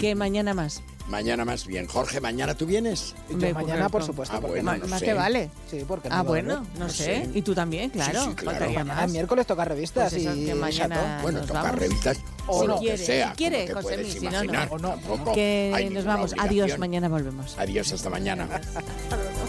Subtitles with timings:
[0.00, 0.82] Que mañana más.
[1.08, 1.86] Mañana más bien.
[1.86, 3.14] Jorge, ¿mañana tú vienes?
[3.30, 4.36] Yo mañana, por supuesto.
[4.36, 4.78] Ah, bueno, no?
[4.78, 5.06] no más sé.
[5.06, 5.50] te vale.
[5.70, 7.04] Sí, porque no Ah, iba a bueno, no No sé.
[7.04, 7.30] sé.
[7.32, 8.24] Y tú también, claro.
[8.24, 8.58] sí, claro.
[8.58, 9.12] faltaría Mañana más.
[9.12, 11.20] miércoles toca revistas Pues eso, y que mañana-.
[11.22, 11.78] Bueno, nos tocar vamos.
[11.80, 12.66] revistas O o no.
[12.74, 13.30] lo que Quiere, sea.
[13.30, 14.36] si quiere, José puedes Luis, si no, no.
[14.44, 14.68] imaginar.
[14.72, 16.34] O no, Tampoco Que nos vamos.
[16.38, 17.56] Adiós, mañana volvemos.
[17.56, 18.48] Adiós, hasta mañana.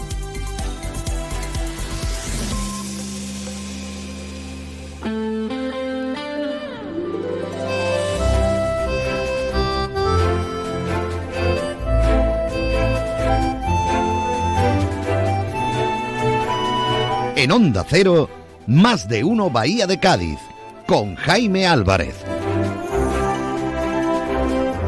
[17.38, 18.28] En Onda Cero,
[18.66, 20.40] más de uno Bahía de Cádiz,
[20.88, 22.16] con Jaime Álvarez.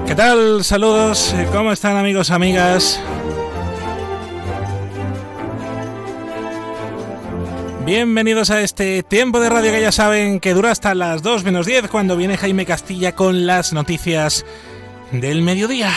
[0.04, 0.64] ¿Qué tal?
[0.64, 1.32] Saludos.
[1.52, 3.00] ¿Cómo están amigos, amigas?
[7.86, 11.66] Bienvenidos a este tiempo de radio que ya saben que dura hasta las 2 menos
[11.66, 14.44] 10 cuando viene Jaime Castilla con las noticias
[15.12, 15.92] del mediodía.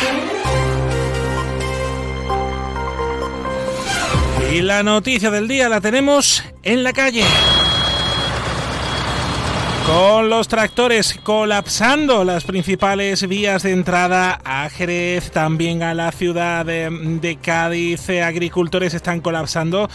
[4.54, 7.24] Y la noticia del día la tenemos en la calle.
[9.88, 16.68] Con los tractores colapsando las principales vías de entrada a Jerez, también a la ciudad
[16.68, 19.90] de, Cádiz, eh, agricultores están colapsando.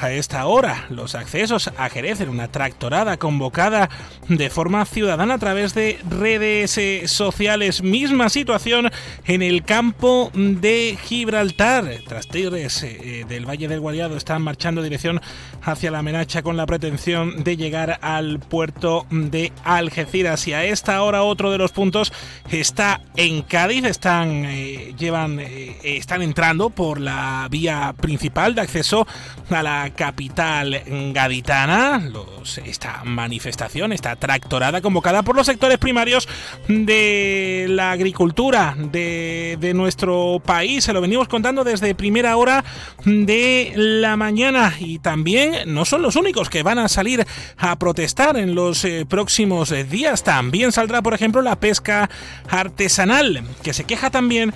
[0.00, 3.90] A esta hora, los accesos a Jerez en una tractorada convocada
[4.28, 7.82] de forma ciudadana a través de redes eh, sociales.
[7.82, 8.90] Misma situación
[9.26, 11.84] en el campo de Gibraltar.
[12.06, 15.20] Trastires eh, del Valle del Guariado están marchando dirección
[15.62, 20.46] hacia la Menacha con la pretensión de llegar al puerto de Algeciras.
[20.46, 22.12] Y a esta hora otro de los puntos
[22.50, 23.84] está en Cádiz.
[23.84, 29.06] Están, eh, llevan, eh, están entrando por la vía principal de acceso
[29.50, 31.98] a la capital gaditana.
[31.98, 36.28] Los, esta manifestación, esta tractorada convocada por los sectores primarios
[36.68, 40.84] de la agricultura de, de nuestro país.
[40.84, 42.64] Se lo venimos contando desde primera hora
[43.04, 44.74] de la mañana.
[44.78, 47.26] Y también no son los únicos que van a salir
[47.56, 50.22] a protestar en los eh, próximos eh, días.
[50.24, 52.08] También saldrá, por ejemplo, la pesca
[52.48, 54.54] artesanal, que se queja también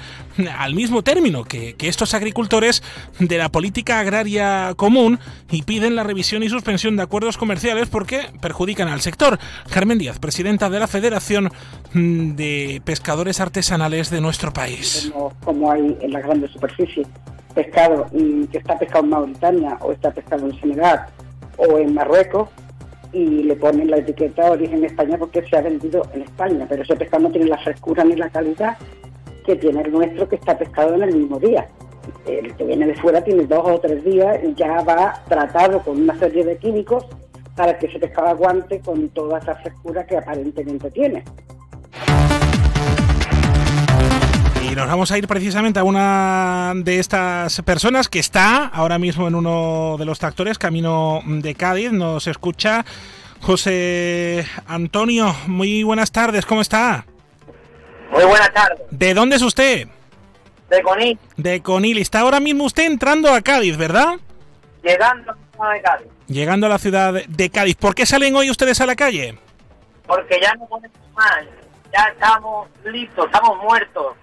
[0.56, 2.82] al mismo término que, que estos agricultores
[3.18, 5.18] de la política agraria común
[5.50, 9.38] y piden la revisión y suspensión de acuerdos comerciales porque perjudican al sector.
[9.70, 11.50] Carmen Díaz, presidenta de la Federación
[11.92, 15.12] mm, de Pescadores Artesanales de nuestro país.
[15.44, 17.06] como, hay en las grandes superficies,
[17.54, 18.06] pescado
[18.50, 21.06] que está pescado en Mauritania o está pescado en Senegal
[21.56, 22.48] o en Marruecos
[23.12, 26.96] y le ponen la etiqueta origen España porque se ha vendido en España, pero ese
[26.96, 28.78] pescado no tiene la frescura ni la calidad
[29.42, 31.66] que tiene el nuestro que está pescado en el mismo día.
[32.26, 36.02] El que viene de fuera tiene dos o tres días y ya va tratado con
[36.02, 37.06] una serie de químicos
[37.56, 41.24] para que ese pescado aguante con toda esa frescura que aparentemente tiene.
[44.70, 49.28] Y nos vamos a ir precisamente a una de estas personas que está ahora mismo
[49.28, 51.92] en uno de los tractores, camino de Cádiz.
[51.92, 52.84] Nos escucha
[53.40, 55.34] José Antonio.
[55.46, 57.04] Muy buenas tardes, ¿cómo está?
[58.12, 58.78] Muy buenas tardes.
[58.90, 59.88] ¿De dónde es usted?
[60.68, 61.98] De Conil, De Conil.
[61.98, 64.16] Está ahora mismo usted entrando a Cádiz, ¿verdad?
[64.82, 66.06] llegando a la ciudad de Cádiz.
[66.28, 67.76] Llegando a la ciudad de Cádiz.
[67.76, 69.38] ¿Por qué salen hoy ustedes a la calle?
[70.06, 71.44] Porque ya no podemos más.
[71.92, 74.14] Ya estamos listos, estamos muertos.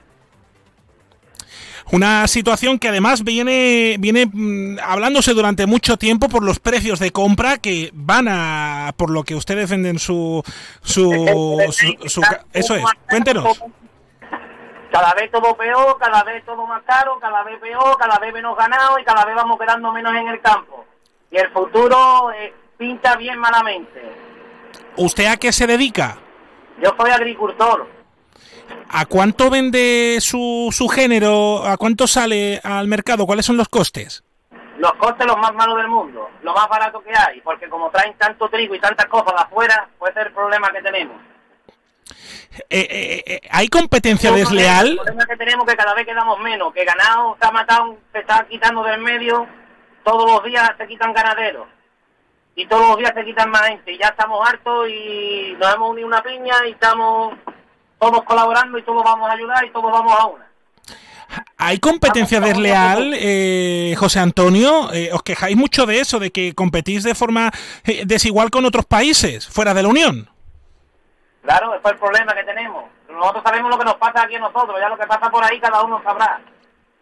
[1.91, 7.11] Una situación que además viene, viene mm, hablándose durante mucho tiempo por los precios de
[7.11, 10.43] compra que van a, por lo que ustedes venden su,
[10.83, 11.09] su,
[11.71, 12.21] su-
[12.53, 12.83] eso es.
[13.09, 13.59] Cuéntenos.
[14.91, 18.57] Cada vez todo peor, cada vez todo más caro, cada vez peor, cada vez menos
[18.57, 20.85] ganado y cada vez vamos quedando menos en el campo.
[21.31, 24.01] Y el futuro eh, pinta bien malamente.
[24.95, 26.17] ¿Usted a qué se dedica?
[26.83, 27.87] Yo soy agricultor.
[28.89, 31.65] ¿A cuánto vende su, su género?
[31.65, 33.25] ¿A cuánto sale al mercado?
[33.25, 34.23] ¿Cuáles son los costes?
[34.77, 38.13] Los costes los más malos del mundo, lo más barato que hay, porque como traen
[38.17, 41.17] tanto trigo y tantas cosas de afuera, puede ser el problema que tenemos.
[42.69, 44.95] Eh, eh, eh, ¿Hay competencia El desleal?
[44.95, 48.19] problema que tenemos es que cada vez quedamos menos, que ganado se ha matado, se
[48.19, 49.47] está quitando del medio,
[50.03, 51.67] todos los días se quitan ganaderos.
[52.55, 53.91] Y todos los días se quitan más gente.
[53.93, 57.35] Y ya estamos hartos y nos hemos unido una piña y estamos
[57.99, 60.49] todos colaborando y todos vamos a ayudar y todos vamos a una.
[61.57, 64.91] ¿Hay competencia desleal, eh, José Antonio?
[64.93, 67.51] Eh, ¿Os quejáis mucho de eso, de que competís de forma
[67.83, 70.29] eh, desigual con otros países fuera de la Unión?
[71.43, 72.85] Claro, ese es el problema que tenemos.
[73.09, 75.59] Nosotros sabemos lo que nos pasa aquí a nosotros, ya lo que pasa por ahí
[75.59, 76.39] cada uno sabrá.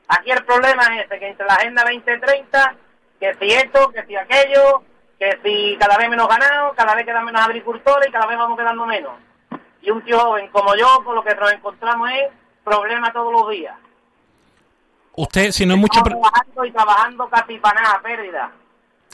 [0.08, 2.76] Aquí el problema es este, que entre la Agenda 2030,
[3.20, 4.84] que si esto, que si aquello,
[5.20, 8.58] que si cada vez menos ganado, cada vez quedan menos agricultores y cada vez vamos
[8.58, 9.14] quedando menos.
[9.82, 12.30] Y un tío joven como yo, con lo que nos encontramos es
[12.64, 13.76] problemas todos los días.
[15.16, 16.02] Usted, si no es mucho...
[16.04, 18.52] Trabajando y trabajando casi para nada, pérdida.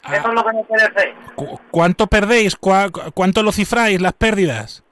[0.03, 0.15] Ah.
[0.17, 1.15] Eso es lo que no puede ser.
[1.35, 2.55] ¿Cu- ¿Cuánto perdéis?
[2.57, 4.83] ¿Cuá- cu- ¿Cuánto lo cifráis las pérdidas?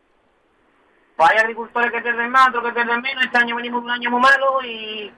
[1.18, 3.26] Pues hay agricultores que pierden más, otros que pierden menos.
[3.26, 5.12] Este año venimos un año muy malo y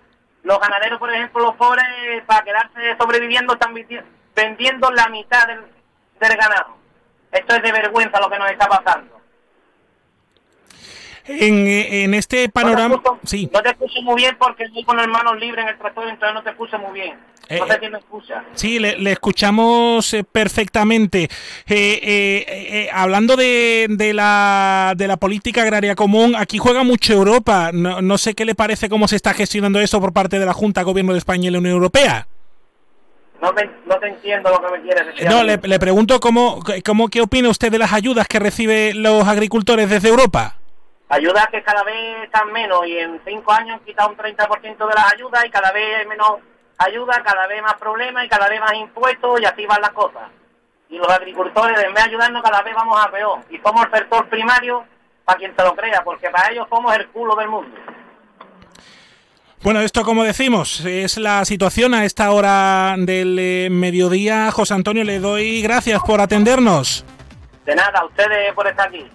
[0.44, 1.86] los ganaderos, por ejemplo, los pobres,
[2.26, 3.74] para quedarse sobreviviendo, están
[4.36, 5.62] vendiendo la mitad del,
[6.20, 6.76] del ganado.
[7.32, 9.22] Esto es de vergüenza lo que nos está pasando.
[11.26, 12.96] En, en este panorama...
[12.96, 13.50] No te, escucho, Sí.
[13.54, 16.34] no te escucho muy bien porque estoy con las manos libres en el tractor, entonces
[16.34, 17.18] no te escucho muy bien.
[17.50, 18.44] No Eh, sé si me escucha.
[18.54, 21.24] Sí, le, le escuchamos eh, perfectamente.
[21.24, 21.30] Eh,
[21.68, 27.72] eh, eh, hablando de, de la, de la política agraria común, aquí juega mucho Europa.
[27.74, 30.54] No, no sé qué le parece cómo se está gestionando eso por parte de la
[30.54, 32.28] Junta, Gobierno de España y la Unión Europea.
[33.42, 35.28] No te, no te entiendo lo que me quieres decir.
[35.30, 39.28] No, le, le pregunto cómo, cómo, qué opina usted de las ayudas que reciben los
[39.28, 40.56] agricultores desde Europa.
[41.14, 44.96] Ayudas que cada vez están menos y en cinco años han quitado un 30% de
[44.96, 46.40] las ayudas y cada vez hay menos
[46.80, 50.24] ayuda, cada vez más problemas y cada vez más impuestos y así van las cosas.
[50.90, 53.42] Y los agricultores, en vez de ayudarnos, cada vez vamos a peor.
[53.52, 54.86] Y somos el sector primario,
[55.24, 57.78] para quien se lo crea, porque para ellos somos el culo del mundo.
[59.62, 64.50] Bueno, esto como decimos, es la situación a esta hora del eh, mediodía.
[64.50, 67.06] José Antonio, le doy gracias por atendernos.
[67.66, 69.08] De nada, a ustedes por estar aquí.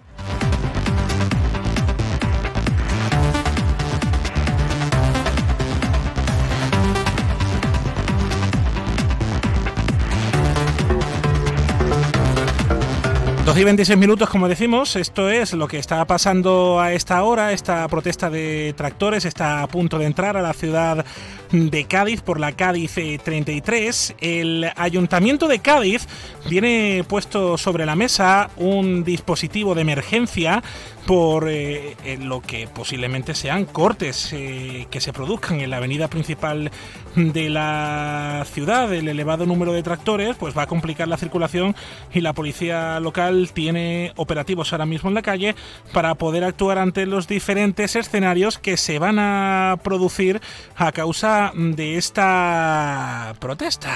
[13.59, 17.53] Y 26 minutos, como decimos, esto es lo que está pasando a esta hora.
[17.53, 21.05] Esta protesta de tractores está a punto de entrar a la ciudad
[21.51, 24.15] de Cádiz por la Cádiz eh, 33.
[24.21, 26.07] El Ayuntamiento de Cádiz
[26.49, 30.63] tiene puesto sobre la mesa un dispositivo de emergencia
[31.09, 36.09] por eh, eh, lo que posiblemente sean cortes eh, que se produzcan en la avenida
[36.09, 36.71] principal
[37.17, 38.93] de la ciudad.
[38.93, 41.75] El elevado número de tractores pues va a complicar la circulación
[42.13, 45.55] y la policía local tiene operativos ahora mismo en la calle
[45.95, 50.43] para poder actuar ante los diferentes escenarios que se van a producir
[50.77, 53.95] a causa de esta protesta.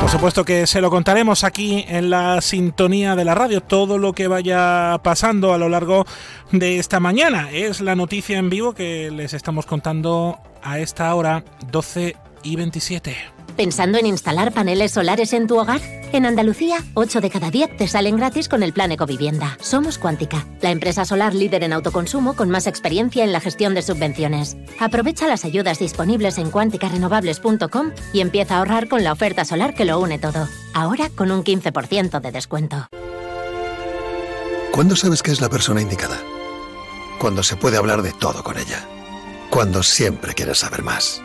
[0.00, 4.14] Por supuesto que se lo contaremos aquí en la sintonía de la radio, todo lo
[4.14, 6.06] que vaya pasando a lo largo
[6.50, 7.50] de esta mañana.
[7.52, 13.37] Es la noticia en vivo que les estamos contando a esta hora 12 y 27.
[13.58, 15.80] ¿Pensando en instalar paneles solares en tu hogar?
[16.12, 19.58] En Andalucía, 8 de cada 10 te salen gratis con el plan Ecovivienda.
[19.60, 23.82] Somos Cuántica, la empresa solar líder en autoconsumo con más experiencia en la gestión de
[23.82, 24.56] subvenciones.
[24.78, 29.84] Aprovecha las ayudas disponibles en cuanticarenovables.com y empieza a ahorrar con la oferta solar que
[29.84, 30.46] lo une todo.
[30.72, 32.86] Ahora con un 15% de descuento.
[34.70, 36.22] ¿Cuándo sabes que es la persona indicada?
[37.18, 38.86] Cuando se puede hablar de todo con ella.
[39.50, 41.24] Cuando siempre quieres saber más.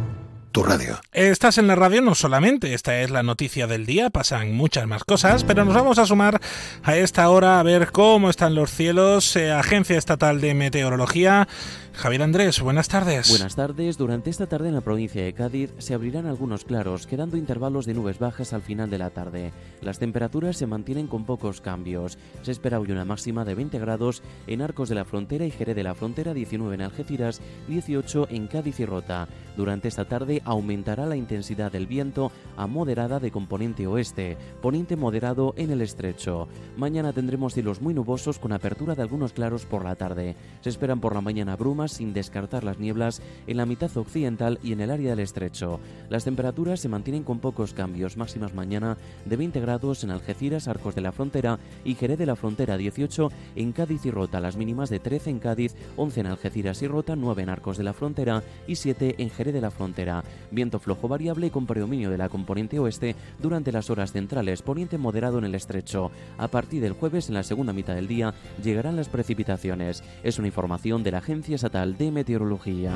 [0.51, 0.99] tu radio.
[1.11, 5.03] Estás en la radio no solamente, esta es la noticia del día, pasan muchas más
[5.03, 6.39] cosas, pero nos vamos a sumar
[6.83, 9.35] a esta hora a ver cómo están los cielos.
[9.35, 11.47] Eh, Agencia Estatal de Meteorología.
[11.93, 13.29] Javier Andrés, buenas tardes.
[13.29, 13.97] Buenas tardes.
[13.97, 17.93] Durante esta tarde en la provincia de Cádiz se abrirán algunos claros, quedando intervalos de
[17.93, 19.51] nubes bajas al final de la tarde.
[19.81, 22.17] Las temperaturas se mantienen con pocos cambios.
[22.43, 25.75] Se espera hoy una máxima de 20 grados en Arcos de la Frontera y Jerez
[25.75, 29.27] de la Frontera, 19 en Algeciras, 18 en Cádiz y Rota.
[29.57, 35.53] Durante esta tarde aumentará la intensidad del viento a moderada de componente oeste, poniente moderado
[35.57, 36.47] en el estrecho.
[36.77, 40.37] Mañana tendremos cielos muy nubosos con apertura de algunos claros por la tarde.
[40.61, 44.73] Se esperan por la mañana brumas sin descartar las nieblas en la mitad occidental y
[44.73, 45.79] en el área del estrecho.
[46.09, 50.95] Las temperaturas se mantienen con pocos cambios, máximas mañana de 20 grados en Algeciras, Arcos
[50.95, 54.89] de la Frontera y Jerez de la Frontera, 18 en Cádiz y Rota, las mínimas
[54.89, 58.43] de 13 en Cádiz, 11 en Algeciras y Rota, 9 en Arcos de la Frontera
[58.67, 60.23] y 7 en Jerez de la Frontera.
[60.51, 65.37] Viento flojo variable con predominio de la componente oeste durante las horas centrales, poniente moderado
[65.37, 66.11] en el estrecho.
[66.37, 68.33] A partir del jueves, en la segunda mitad del día,
[68.63, 70.03] llegarán las precipitaciones.
[70.23, 72.91] Es una información de la Agencia Estatal de Meteorología.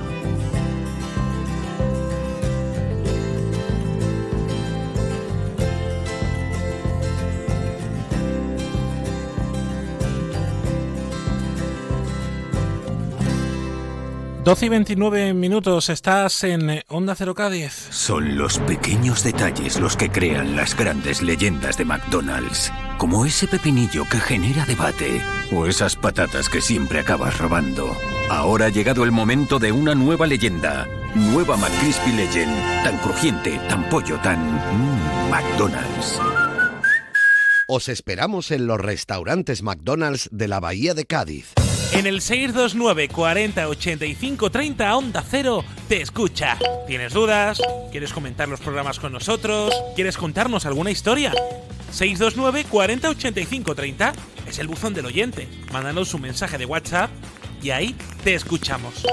[14.44, 17.72] Doce y 29 minutos, estás en Onda 0 Cádiz.
[17.92, 22.74] Son los pequeños detalles los que crean las grandes leyendas de McDonald's.
[22.98, 25.22] Como ese pepinillo que genera debate.
[25.52, 27.96] O esas patatas que siempre acabas robando.
[28.30, 30.88] Ahora ha llegado el momento de una nueva leyenda.
[31.14, 32.56] Nueva McCrispy Legend.
[32.84, 34.40] Tan crujiente, tan pollo, tan...
[34.56, 36.20] mmm, McDonald's.
[37.68, 41.54] Os esperamos en los restaurantes McDonald's de la Bahía de Cádiz.
[41.92, 46.58] En el 629 40 85 30 Onda Cero te escucha.
[46.88, 47.62] ¿Tienes dudas?
[47.92, 49.74] ¿Quieres comentar los programas con nosotros?
[49.96, 51.34] ¿Quieres contarnos alguna historia?
[51.96, 54.14] 629 40 85 30
[54.48, 55.48] es el buzón del oyente.
[55.72, 57.10] Mándanos un mensaje de WhatsApp
[57.62, 59.06] y ahí te escuchamos.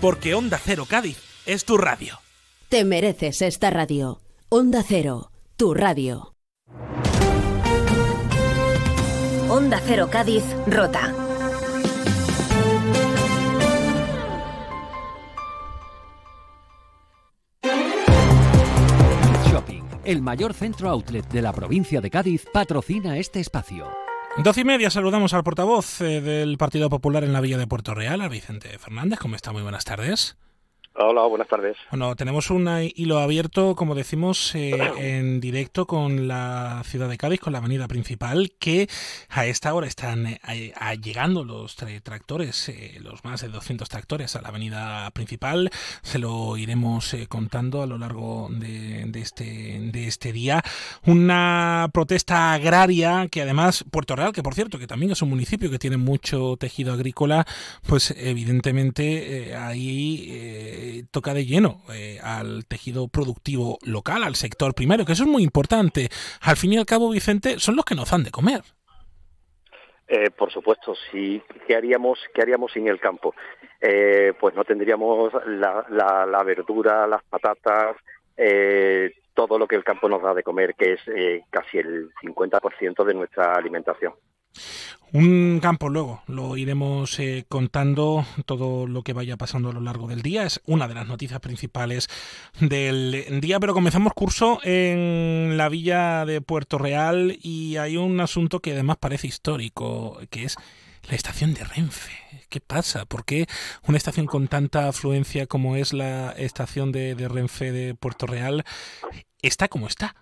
[0.00, 1.16] Porque Onda Cero Cádiz
[1.46, 2.20] es tu radio.
[2.68, 4.20] Te mereces esta radio.
[4.50, 6.34] Onda Cero, tu radio.
[9.48, 11.27] Onda Cero Cádiz, Rota.
[20.08, 23.90] El mayor centro outlet de la provincia de Cádiz, patrocina este espacio.
[24.42, 27.94] Doce y media saludamos al portavoz eh, del Partido Popular en la Villa de Puerto
[27.94, 29.18] Real, a Vicente Fernández.
[29.18, 29.52] ¿Cómo está?
[29.52, 30.38] Muy buenas tardes.
[31.00, 31.76] Hola, buenas tardes.
[31.92, 37.38] Bueno, tenemos un hilo abierto, como decimos, eh, en directo con la ciudad de Cádiz,
[37.38, 38.88] con la avenida principal, que
[39.28, 43.88] a esta hora están eh, a- llegando los tra- tractores, eh, los más de 200
[43.88, 45.70] tractores a la avenida principal.
[46.02, 49.44] Se lo iremos contando a lo largo de, de este,
[49.80, 50.62] de este día.
[51.06, 55.70] Una protesta agraria que además, Puerto Real, que por cierto, que también es un municipio
[55.70, 57.46] que tiene mucho tejido agrícola,
[57.86, 65.04] pues evidentemente ahí eh, toca de lleno eh, al tejido productivo local, al sector primero,
[65.04, 66.08] que eso es muy importante.
[66.40, 68.62] Al fin y al cabo, Vicente, son los que nos dan de comer.
[70.08, 71.42] Eh, por supuesto, sí.
[71.66, 73.34] ¿Qué haríamos, qué haríamos sin el campo?
[73.80, 77.96] Eh, pues no tendríamos la, la, la verdura, las patatas,
[79.34, 81.00] todo lo que el campo nos da de comer, que es
[81.50, 84.14] casi el 50% de nuestra alimentación.
[85.10, 90.06] Un campo luego, lo iremos eh, contando todo lo que vaya pasando a lo largo
[90.06, 90.44] del día.
[90.44, 92.08] Es una de las noticias principales
[92.60, 98.60] del día, pero comenzamos curso en la villa de Puerto Real y hay un asunto
[98.60, 100.56] que además parece histórico, que es
[101.08, 102.12] la estación de Renfe.
[102.50, 103.06] ¿Qué pasa?
[103.06, 103.46] ¿Por qué
[103.86, 108.62] una estación con tanta afluencia como es la estación de, de Renfe de Puerto Real
[109.40, 110.14] está como está?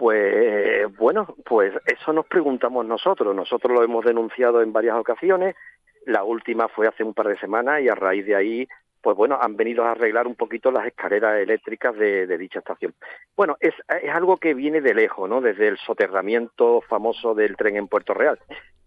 [0.00, 3.36] Pues bueno, pues eso nos preguntamos nosotros.
[3.36, 5.56] Nosotros lo hemos denunciado en varias ocasiones.
[6.06, 8.66] La última fue hace un par de semanas y a raíz de ahí,
[9.02, 12.94] pues bueno, han venido a arreglar un poquito las escaleras eléctricas de, dicha estación.
[13.36, 13.74] Bueno, es,
[14.10, 15.42] algo que viene de lejos, ¿no?
[15.42, 18.38] Desde el soterramiento famoso del tren en Puerto Real.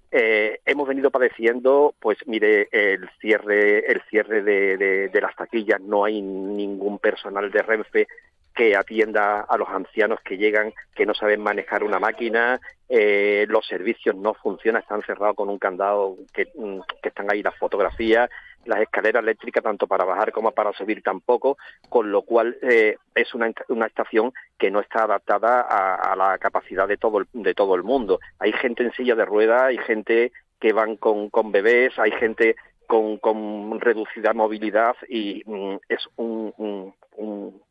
[0.09, 5.79] Eh, hemos venido padeciendo, pues mire, el cierre, el cierre de las taquillas.
[5.79, 8.07] No hay ningún personal de Renfe
[8.53, 13.65] que atienda a los ancianos que llegan, que no saben manejar una máquina, eh, los
[13.65, 18.29] servicios no funcionan, están cerrados con un candado, que, mm, que están ahí las fotografías,
[18.65, 21.57] las escaleras eléctricas tanto para bajar como para subir tampoco,
[21.89, 26.37] con lo cual eh, es una, una estación que no está adaptada a, a la
[26.37, 28.19] capacidad de todo el, de todo el mundo.
[28.39, 32.55] Hay gente en silla de ruedas, hay gente que van con, con bebés, hay gente
[32.87, 37.61] con, con reducida movilidad y mm, es un, un, un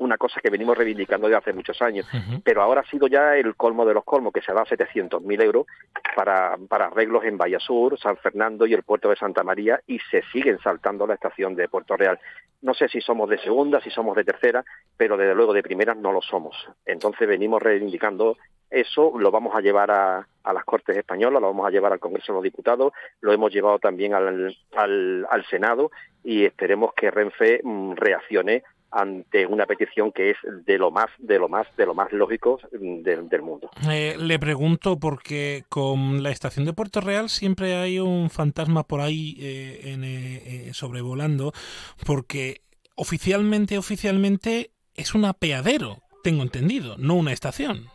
[0.00, 2.06] una cosa que venimos reivindicando desde hace muchos años,
[2.42, 5.66] pero ahora ha sido ya el colmo de los colmos, que se da 700.000 euros
[6.16, 9.98] para, para arreglos en Bahía Sur, San Fernando y el puerto de Santa María, y
[10.10, 12.18] se siguen saltando la estación de Puerto Real.
[12.62, 14.64] No sé si somos de segunda, si somos de tercera,
[14.96, 16.56] pero desde luego de primera no lo somos.
[16.86, 18.36] Entonces venimos reivindicando
[18.70, 21.98] eso, lo vamos a llevar a, a las Cortes Españolas, lo vamos a llevar al
[21.98, 25.90] Congreso de los Diputados, lo hemos llevado también al, al, al Senado
[26.24, 31.38] y esperemos que Renfe mm, reaccione ante una petición que es de lo más de
[31.38, 33.70] lo más de lo más lógico de, del mundo.
[33.90, 39.00] Eh, le pregunto porque con la estación de Puerto Real siempre hay un fantasma por
[39.00, 41.52] ahí eh, en, eh, sobrevolando
[42.06, 42.62] porque
[42.96, 47.86] oficialmente oficialmente es un apeadero, tengo entendido, no una estación.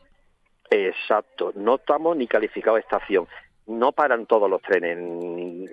[0.69, 3.27] Exacto, no estamos ni calificados de estación.
[3.67, 4.97] No paran todos los trenes,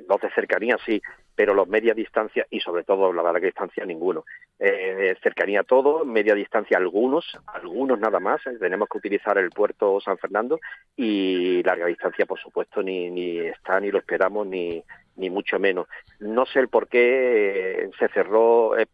[0.09, 1.01] los de cercanía sí,
[1.43, 4.25] pero los media distancia y sobre todo la larga distancia ninguno.
[4.61, 8.47] Eh, cercanía todo, media distancia algunos, algunos nada más.
[8.47, 10.61] Eh, tenemos que utilizar el puerto San Fernando
[10.95, 14.85] y larga distancia por supuesto ni, ni está ni lo esperamos ni
[15.17, 15.89] ni mucho menos.
[16.21, 18.87] No sé el por qué eh, se cerró eh,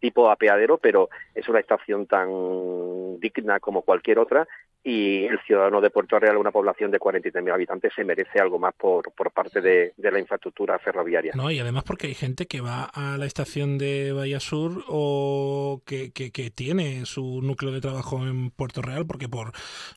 [0.00, 4.46] tipo apeadero, pero es una estación tan digna como cualquier otra
[4.84, 8.74] y el ciudadano de Puerto Real, una población de 43.000 habitantes, se merece algo más
[8.74, 11.32] por, por parte de, de la infraestructura ferroviaria.
[11.36, 15.82] No, y además porque hay gente que va a la estación de Bahía Sur o
[15.86, 19.52] que, que, que tiene su núcleo de trabajo en Puerto Real, porque por,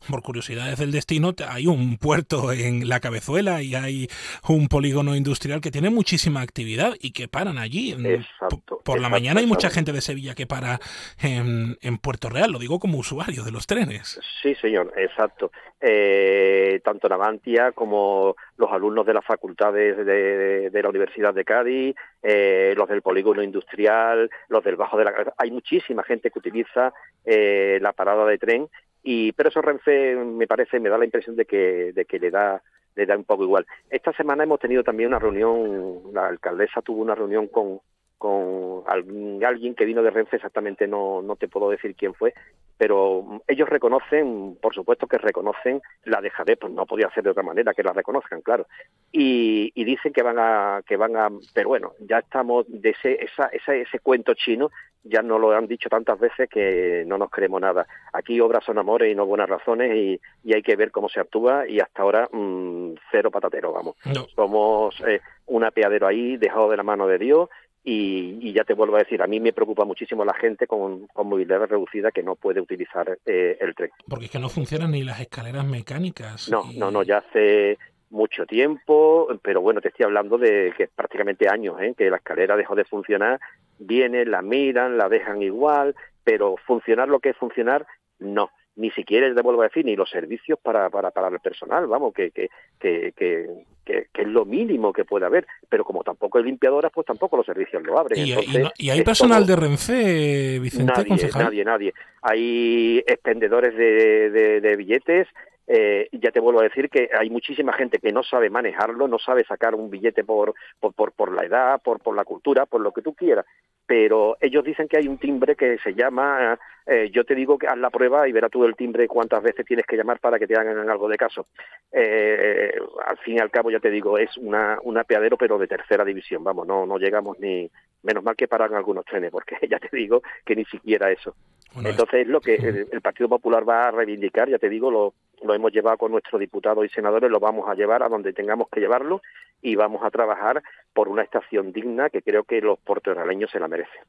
[0.08, 4.08] por curiosidades del destino hay un puerto en la cabezuela y hay
[4.48, 7.94] un polígono industrial que tiene muchísima actividad y que paran allí.
[7.94, 10.80] Exacto, por la exacto, mañana hay mucha gente de Sevilla que para
[11.22, 14.20] en, en Puerto Real, lo digo como usuario de los trenes.
[14.42, 15.51] Sí, señor, exacto.
[15.82, 21.46] Eh, tanto Navantia como los alumnos de las facultades de, de- de la Universidad de
[21.46, 25.34] Cádiz, eh, los del polígono industrial, los del Bajo de la Cabeza.
[25.38, 28.68] Hay muchísima gente que utiliza eh, la parada de tren,
[29.04, 32.32] y pero eso Renfe me parece, me da la impresión de que, de que le
[32.32, 32.62] da
[32.96, 33.65] le da un poco igual.
[33.89, 37.82] Esta semana hemos tenido también una reunión, la alcaldesa tuvo una reunión con,
[38.17, 42.34] con alguien que vino de Renfe, exactamente no, no te puedo decir quién fue,
[42.77, 47.43] pero ellos reconocen, por supuesto que reconocen la dejadez, pues no podía ser de otra
[47.43, 48.67] manera que la reconozcan, claro,
[49.12, 53.24] y, y dicen que van a, que van a, pero bueno, ya estamos de ese,
[53.24, 54.72] esa, esa- ese cuento chino,
[55.03, 57.86] ya nos lo han dicho tantas veces que no nos creemos nada.
[58.12, 61.19] Aquí obras son amores y no buenas razones y, y hay que ver cómo se
[61.19, 63.95] actúa y hasta ahora mm, cero patatero, vamos.
[64.05, 64.25] No.
[64.36, 67.50] Somos eh, un apeadero ahí dejado de la mano de Dios
[67.88, 71.06] y, y ya te vuelvo a decir, a mí me preocupa muchísimo la gente con,
[71.08, 73.92] con movilidad reducida que no puede utilizar eh, el tren.
[74.10, 76.50] Porque es que no funcionan ni las escaleras mecánicas.
[76.50, 77.77] No, no, no, ya hace
[78.10, 81.94] mucho tiempo, pero bueno, te estoy hablando de que prácticamente años, ¿eh?
[81.96, 83.39] que la escalera dejó de funcionar,
[83.77, 87.86] vienen, la miran, la dejan igual, pero funcionar lo que es funcionar,
[88.18, 88.50] no.
[88.77, 92.13] Ni siquiera, te vuelvo a decir, ni los servicios para, para, para el personal, vamos,
[92.13, 96.91] que, que, que, que, es lo mínimo que puede haber, pero como tampoco hay limpiadoras,
[96.94, 98.20] pues tampoco los servicios lo abren.
[98.20, 101.44] Y, y Entonces, no- y hay personal todo- de Renfe, Vicente, nadie, concejal.
[101.46, 101.94] nadie, nadie.
[102.22, 105.27] Hay expendedores de, de- de billetes.
[105.67, 109.17] eh, ya te vuelvo a decir que hay muchísima gente que no sabe manejarlo, no
[109.17, 112.82] sabe sacar un billete por, por, por, por la edad, por, por la cultura, por
[112.82, 113.45] lo que tú quieras.
[113.88, 117.67] Pero ellos dicen que hay un timbre que se llama, eh, yo te digo que
[117.67, 120.48] haz la prueba y verás tú el timbre cuántas veces tienes que llamar para que
[120.48, 121.45] te hagan algo de caso.
[121.91, 122.74] Eh,
[123.06, 126.04] al fin y al cabo, ya te digo, es una, un apeadero, pero de tercera
[126.04, 127.69] división, vamos, no, no llegamos ni,
[128.06, 131.36] menos mal que paran algunos trenes, porque ya te digo que ni siquiera eso.
[131.84, 135.13] Entonces es lo que el, el Partido Popular va a reivindicar, ya te digo, lo,
[135.43, 138.67] lo hemos llevado con nuestros diputados y senadores, lo vamos a llevar a donde tengamos
[138.69, 139.21] que llevarlo
[139.62, 143.67] y vamos a trabajar por una estación digna que creo que los portoraleños se la
[143.67, 144.02] merecen.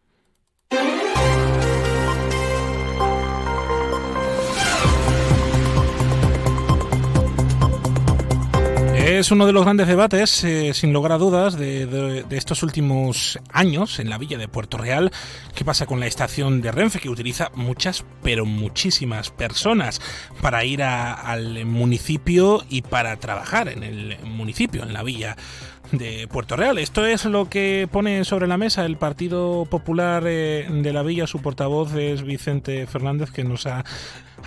[9.19, 13.99] Es uno de los grandes debates, eh, sin lugar a dudas, de, estos últimos años
[13.99, 15.11] en la villa de Puerto Real.
[15.55, 20.03] ¿Qué pasa con la estación de Renfe que utiliza muchas, pero muchísimas personas
[20.43, 25.35] para ir al municipio y para trabajar en el municipio, en la villa
[25.93, 26.77] de Puerto Real?
[26.77, 31.27] Esto es lo que pone sobre la mesa el Partido Popular eh, de la villa.
[31.27, 33.83] Su portavoz es Vicente Fernández, que nos ha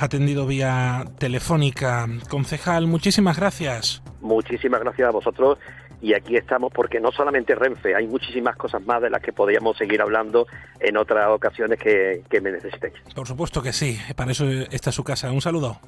[0.01, 2.07] atendido vía telefónica.
[2.29, 4.01] Concejal, muchísimas gracias.
[4.21, 5.57] Muchísimas gracias a vosotros
[6.01, 9.77] y aquí estamos porque no solamente Renfe, hay muchísimas cosas más de las que podríamos
[9.77, 10.47] seguir hablando
[10.79, 12.93] en otras ocasiones que, que me necesitéis.
[13.13, 15.31] Por supuesto que sí, para eso está su casa.
[15.31, 15.79] Un saludo.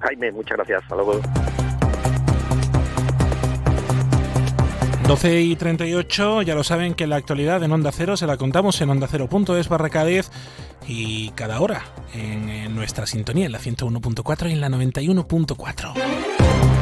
[0.00, 0.82] Jaime, muchas gracias.
[0.82, 1.20] Hasta luego.
[5.06, 8.80] 12 y 38, ya lo saben que la actualidad en Onda Cero se la contamos
[8.80, 10.30] en onda ondacero.es barra Cádiz
[10.88, 11.82] y cada hora
[12.14, 16.73] en, en nuestra sintonía en la 101.4 y en la 91.4.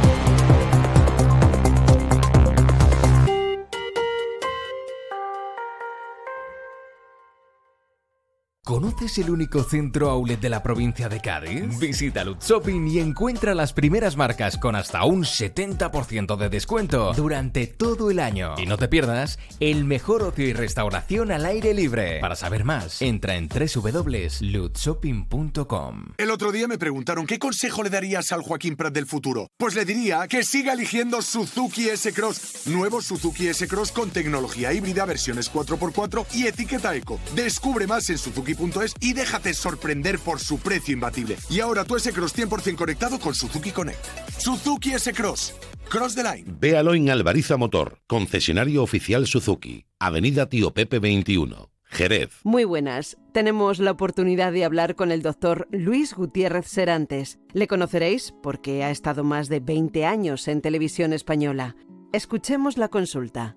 [8.65, 11.81] ¿Conoces el único centro outlet de la provincia de Cádiz?
[11.81, 17.67] Visita Lutz Shopping y encuentra las primeras marcas con hasta un 70% de descuento durante
[17.67, 18.55] todo el año.
[18.59, 22.21] Y no te pierdas el mejor ocio y restauración al aire libre.
[22.21, 26.05] Para saber más, entra en www.lutzshopping.com.
[26.17, 29.49] El otro día me preguntaron qué consejo le darías al Joaquín Prat del futuro.
[29.59, 32.67] Pues le diría que siga eligiendo Suzuki S-Cross.
[32.67, 37.19] Nuevo Suzuki S-Cross con tecnología híbrida, versiones 4x4 y etiqueta eco.
[37.35, 38.19] Descubre más en
[38.55, 41.37] suzuki.es y déjate sorprender por su precio imbatible.
[41.51, 44.05] Y ahora tu S-Cross 100% conectado con Suzuki Connect.
[44.39, 45.55] Suzuki S-Cross.
[45.89, 46.45] Cross the line.
[46.59, 52.31] Véalo en Alvariza Motor, concesionario oficial Suzuki, Avenida Tío Pepe 21, Jerez.
[52.45, 53.19] Muy buenas.
[53.35, 57.39] Tenemos la oportunidad de hablar con el doctor Luis Gutiérrez Serantes.
[57.53, 61.77] Le conoceréis porque ha estado más de 20 años en televisión española.
[62.13, 63.57] Escuchemos la consulta.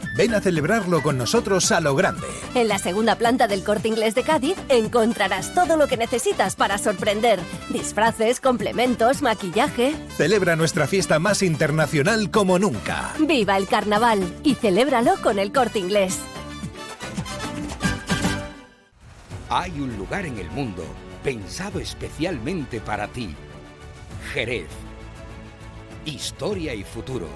[0.15, 2.27] Ven a celebrarlo con nosotros a lo grande.
[2.53, 6.77] En la segunda planta del Corte Inglés de Cádiz encontrarás todo lo que necesitas para
[6.77, 7.39] sorprender.
[7.69, 9.93] Disfraces, complementos, maquillaje.
[10.17, 13.13] Celebra nuestra fiesta más internacional como nunca.
[13.19, 14.21] ¡Viva el carnaval!
[14.43, 16.19] Y celébralo con el Corte Inglés.
[19.49, 20.83] Hay un lugar en el mundo
[21.23, 23.33] pensado especialmente para ti.
[24.33, 24.67] Jerez.
[26.05, 27.27] Historia y futuro.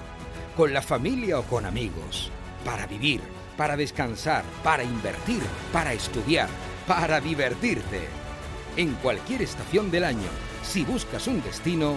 [0.58, 2.32] Con la familia o con amigos.
[2.66, 3.22] Para vivir,
[3.56, 6.50] para descansar, para invertir, para estudiar,
[6.86, 8.02] para divertirte.
[8.76, 10.30] En cualquier estación del año,
[10.64, 11.96] si buscas un destino,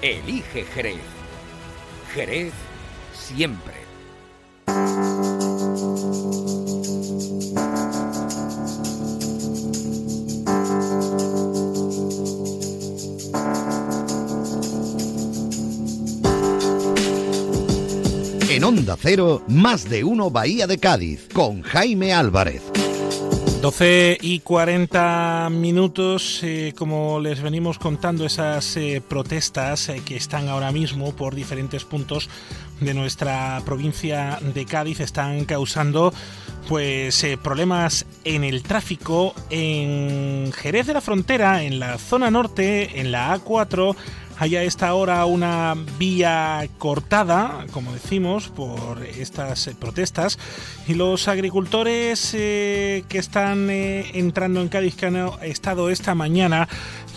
[0.00, 1.02] elige Jerez.
[2.14, 2.54] Jerez
[3.12, 3.74] siempre.
[18.76, 22.60] Onda Cero, más de uno Bahía de Cádiz, con Jaime Álvarez.
[23.62, 30.48] 12 y 40 minutos, eh, como les venimos contando, esas eh, protestas eh, que están
[30.48, 32.28] ahora mismo por diferentes puntos
[32.80, 36.12] de nuestra provincia de Cádiz están causando
[36.68, 43.12] pues problemas en el tráfico en Jerez de la Frontera, en la zona norte, en
[43.12, 43.94] la A4
[44.38, 50.38] hay a esta hora una vía cortada, como decimos, por estas eh, protestas.
[50.88, 56.68] Y los agricultores eh, que están eh, entrando en Cádiz, que han estado esta mañana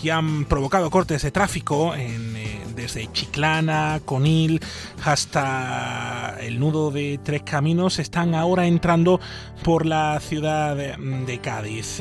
[0.02, 1.94] y han provocado cortes de tráfico
[2.74, 4.60] desde Chiclana, Conil
[5.04, 9.20] hasta el nudo de Tres Caminos, están ahora entrando
[9.64, 12.00] por la ciudad de, Cádiz.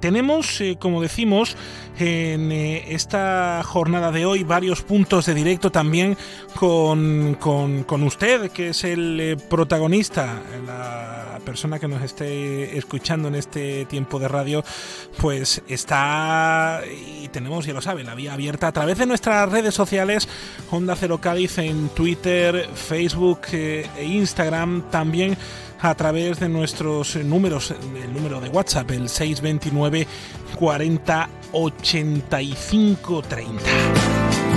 [0.00, 1.56] tenemos, como decimos,
[1.98, 6.16] en esta jornada de hoy varios puntos de directo también
[6.54, 10.42] con, con, usted, que es el protagonista,
[11.40, 14.64] persona que nos esté escuchando en este tiempo de radio,
[15.18, 19.74] pues está y tenemos, ya lo sabe, la vía abierta a través de nuestras redes
[19.74, 20.28] sociales,
[20.70, 25.36] Honda Cero Cádiz en Twitter, Facebook e Instagram, también
[25.80, 30.06] a través de nuestros números, el número de WhatsApp, el 629
[30.58, 34.49] 40 85 30.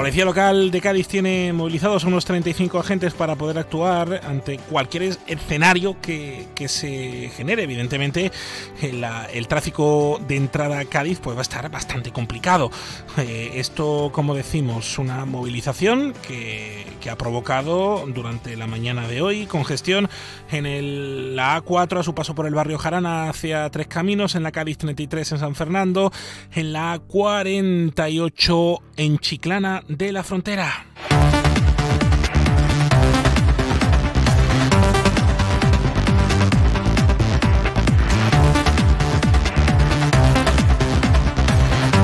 [0.00, 6.00] Policía Local de Cádiz tiene movilizados unos 35 agentes para poder actuar ante cualquier escenario
[6.00, 7.64] que, se genere.
[7.64, 8.32] Evidentemente,
[8.80, 12.70] el, el, tráfico de entrada a Cádiz pues, va a estar bastante complicado.
[13.18, 20.08] Eh, esto, como decimos, una movilización que, ha provocado durante la mañana de hoy congestión
[20.52, 24.44] en el, la A4 a su paso por el barrio Jarana hacia Tres Caminos, en
[24.44, 26.12] la Cádiz 33 en San Fernando,
[26.54, 30.84] en la A48 en Chiclana de la Frontera.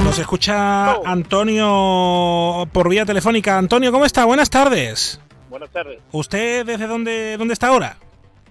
[0.03, 3.57] Nos escucha Antonio por vía telefónica.
[3.57, 4.25] Antonio, ¿cómo está?
[4.25, 5.21] Buenas tardes.
[5.49, 6.01] Buenas tardes.
[6.11, 7.99] ¿Usted desde dónde, dónde está ahora?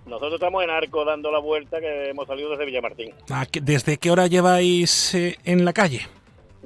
[0.06, 3.14] Nosotros estamos en Arco dando la vuelta que hemos salido desde Villamartín.
[3.30, 6.08] Ah, ¿Desde qué hora lleváis eh, en la calle?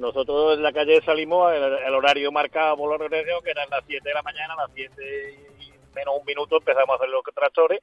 [0.00, 4.02] Nosotros en la calle salimos el, horario marcado por la organización, que eran las 7
[4.02, 4.94] de la mañana, a las 7
[5.60, 7.80] y menos un minuto empezamos a hacer los tractores.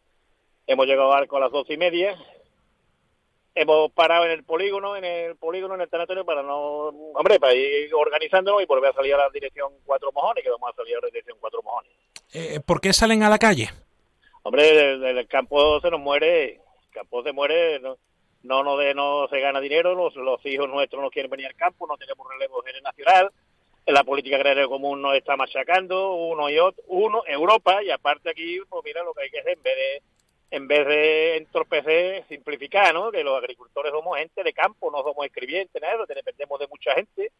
[0.65, 2.17] Hemos llegado a Arco a las 12 y media.
[3.53, 7.53] Hemos parado en el polígono, en el polígono, en el tanatorio, para no, hombre, para
[7.53, 10.97] ir organizándonos y volver a salir a la dirección Cuatro Mojones, que vamos a salir
[10.97, 11.91] a la dirección Cuatro Mojones.
[12.33, 13.69] Eh, ¿Por qué salen a la calle?
[14.41, 17.97] Hombre, el, el campo se nos muere, el campo se muere, ¿no?
[18.47, 21.55] No no de, no se gana dinero, los, los hijos nuestros no quieren venir al
[21.55, 23.31] campo, no tenemos relevo generacional,
[23.85, 28.29] en la política agraria común nos está machacando uno y otro, uno, Europa, y aparte
[28.29, 30.01] aquí, pues mira lo que hay que hacer, en vez de
[30.49, 33.11] en vez de entorpecer, simplificar, ¿no?
[33.11, 37.31] Que los agricultores somos gente de campo, no somos escribientes, nada, dependemos de mucha gente,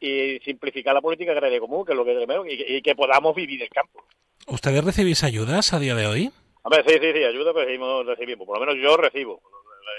[0.00, 3.36] y simplificar la política agraria común, que es lo que tenemos, y, y que podamos
[3.36, 4.04] vivir el campo.
[4.48, 6.32] ¿Ustedes recibís ayudas a día de hoy?
[6.64, 9.40] A ver, sí, sí, sí, ayuda recibimos, recibimos, por lo menos yo recibo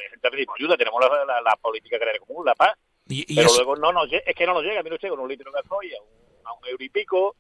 [0.10, 2.74] gente recibimos ayuda, tenemos la, la, política agraria común, la paz,
[3.36, 5.52] pero luego no nos es que no nos llega, a mí no llega un litro
[5.52, 7.36] de gasoil a un, a un euro y pico,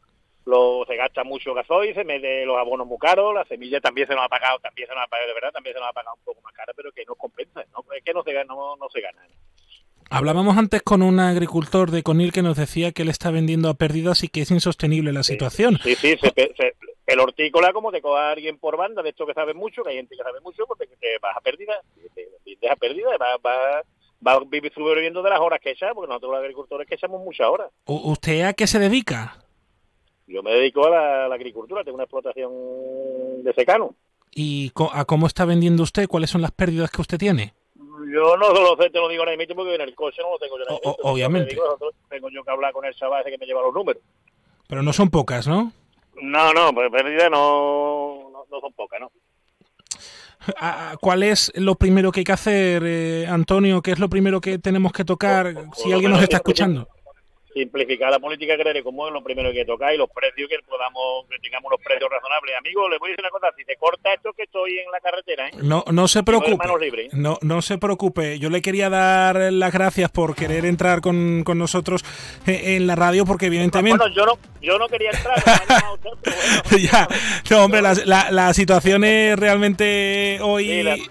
[0.46, 4.14] lo, se gasta mucho gasoil, se mete los abonos muy caros, la semilla también se
[4.16, 6.16] nos ha pagado, también se nos ha pagado, de verdad, también se nos ha pagado
[6.18, 7.86] un poco más cara, pero que no compensa, ¿no?
[7.96, 9.22] Es que no se, gana- no, no se gana.
[10.10, 13.74] Hablábamos antes con un agricultor de Conil que nos decía que él está vendiendo a
[13.74, 15.80] pérdidas y que es insostenible la situación.
[15.84, 19.34] Sí, sí, se se- el hortícola, como te coja alguien por banda, de esto que
[19.34, 21.74] sabe mucho, que hay gente que sabe mucho, pues te, te vas a pérdida,
[22.16, 22.30] te,
[22.62, 23.84] deja pérdida, va, va,
[24.26, 27.22] va a vivir sobreviviendo de las horas que echa, porque nosotros los agricultores que echamos
[27.24, 27.70] muchas horas.
[27.86, 29.38] ¿Usted a qué se dedica?
[30.28, 32.52] Yo me dedico a la, a la agricultura, tengo una explotación
[33.44, 33.94] de secano.
[34.36, 36.08] ¿Y a cómo está vendiendo usted?
[36.08, 37.54] ¿Cuáles son las pérdidas que usted tiene?
[38.12, 40.40] Yo no lo sé, te lo digo ahora mismo porque en el coche no lo
[40.40, 40.66] tengo yo
[41.04, 41.50] obviamente.
[41.50, 43.74] Te digo, nosotros- tengo yo que hablar con el chaval ese que me lleva los
[43.74, 44.02] números.
[44.68, 45.72] Pero no son pocas, ¿no?
[46.22, 49.12] No, no, pues pérdidas no, no, no son pocas, ¿no?
[50.58, 53.82] ¿A- a- ¿Cuál es lo primero que hay que hacer, eh, Antonio?
[53.82, 56.88] ¿Qué es lo primero que tenemos que tocar si alguien nos está que- escuchando?
[57.54, 61.26] Simplificar la política agraria como es lo primero que toca y los precios que podamos
[61.30, 64.14] que tengamos unos precios razonables amigo le voy a decir una cosa si te corta
[64.14, 65.52] esto que estoy en la carretera ¿eh?
[65.62, 66.58] No, no se preocupe.
[67.14, 68.40] No, no se preocupe.
[68.40, 72.04] Yo le quería dar las gracias por querer entrar con, con nosotros
[72.48, 73.98] eh, en la radio porque evidentemente...
[73.98, 75.42] bueno yo no yo no quería entrar
[76.02, 76.80] bueno.
[76.80, 77.08] ya,
[77.52, 81.08] no, hombre, la, la- la situación es realmente hoy Sí, la- i-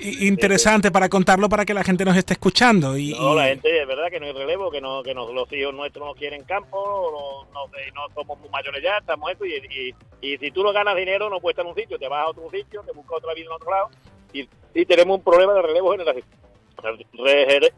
[0.00, 2.96] interesante para contarlo para que la gente nos esté escuchando.
[2.96, 5.74] Y, no la gente es verdad que no hay relevo que no que los hijos
[5.74, 9.94] nuestros no quieren campo no, no somos muy mayores ya estamos esto y, y,
[10.32, 12.30] y si tú no ganas dinero no puedes estar en un sitio te vas a
[12.30, 13.88] otro sitio te buscas otra vida en otro lado
[14.32, 16.24] y, y tenemos un problema de relevo generacional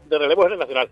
[0.09, 0.89] de relevo generacional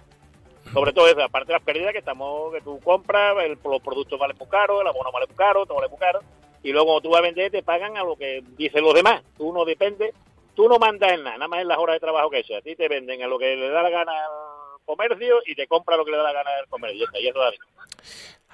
[0.74, 4.20] sobre todo eso, aparte de las pérdidas que estamos, que tú compras, el- los productos
[4.20, 6.20] valen muy caro, el abono vale muy caro, todo vale muy caro,
[6.62, 9.24] y luego cuando tú vas a vender te pagan a lo que dicen los demás,
[9.38, 10.14] tú no dependes,
[10.58, 12.62] tú no mandas en nada, nada más en las horas de trabajo que echas, a
[12.62, 15.96] ti te venden a lo que le da la gana al comercio y te compra
[15.96, 17.62] lo que le da la gana al comercio, y eso da bien.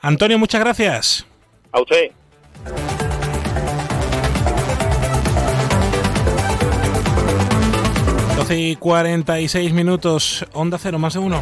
[0.01, 1.25] Antonio, muchas gracias.
[1.71, 2.11] A usted.
[8.35, 11.41] Doce y 46 minutos, Onda Cero, más de uno.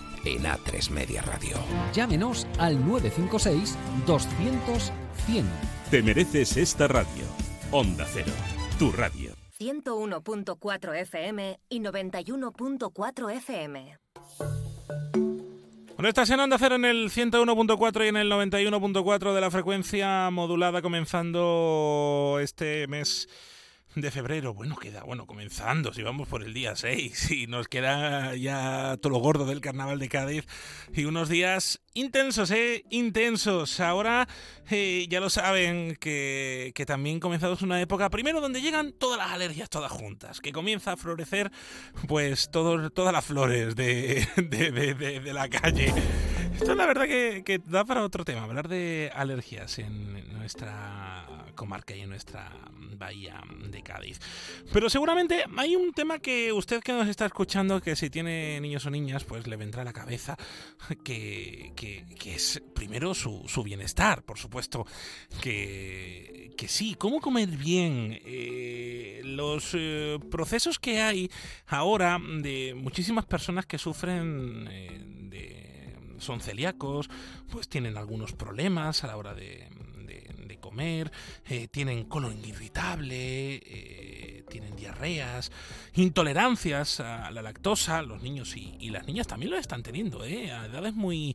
[0.25, 1.57] en A3 Media Radio.
[1.93, 4.91] Llámenos al 956 200
[5.25, 5.45] 100.
[5.89, 7.25] Te mereces esta radio.
[7.71, 8.31] Onda Cero,
[8.79, 9.33] tu radio.
[9.59, 13.97] 101.4 FM y 91.4 FM.
[15.95, 20.31] Bueno, estás en Onda Cero en el 101.4 y en el 91.4 de la frecuencia
[20.31, 23.29] modulada comenzando este mes
[23.95, 24.53] de febrero.
[24.53, 29.13] Bueno, queda, bueno, comenzando, si vamos por el día 6 y nos queda ya todo
[29.13, 30.45] lo gordo del carnaval de Cádiz
[30.93, 32.83] y unos días intensos, ¿eh?
[32.89, 33.79] Intensos.
[33.79, 34.27] Ahora
[34.69, 39.31] eh, ya lo saben que, que también comenzamos una época, primero donde llegan todas las
[39.31, 41.51] alergias todas juntas, que comienza a florecer
[42.07, 45.93] pues todo, todas las flores de, de, de- de- de la calle.
[46.61, 51.95] Esto la verdad que, que da para otro tema, hablar de alergias en nuestra comarca
[51.95, 52.51] y en nuestra
[52.97, 54.19] bahía de Cádiz.
[54.71, 58.85] Pero seguramente hay un tema que usted que nos está escuchando, que si tiene niños
[58.85, 60.37] o niñas, pues le vendrá a la cabeza,
[61.03, 64.85] que, que- que es primero su, su bienestar, por supuesto,
[65.41, 71.31] que, que sí, cómo comer bien, eh, los eh, procesos que hay
[71.65, 75.70] ahora de muchísimas personas que sufren eh, de
[76.21, 77.09] son celíacos,
[77.49, 79.67] pues tienen algunos problemas a la hora de,
[80.05, 81.11] de- comer,
[81.49, 85.51] eh, tienen colon irritable, eh, tienen diarreas,
[85.95, 90.51] intolerancias a la lactosa, los niños y, las niñas también lo están teniendo, ¿eh?
[90.51, 91.33] a edades muy,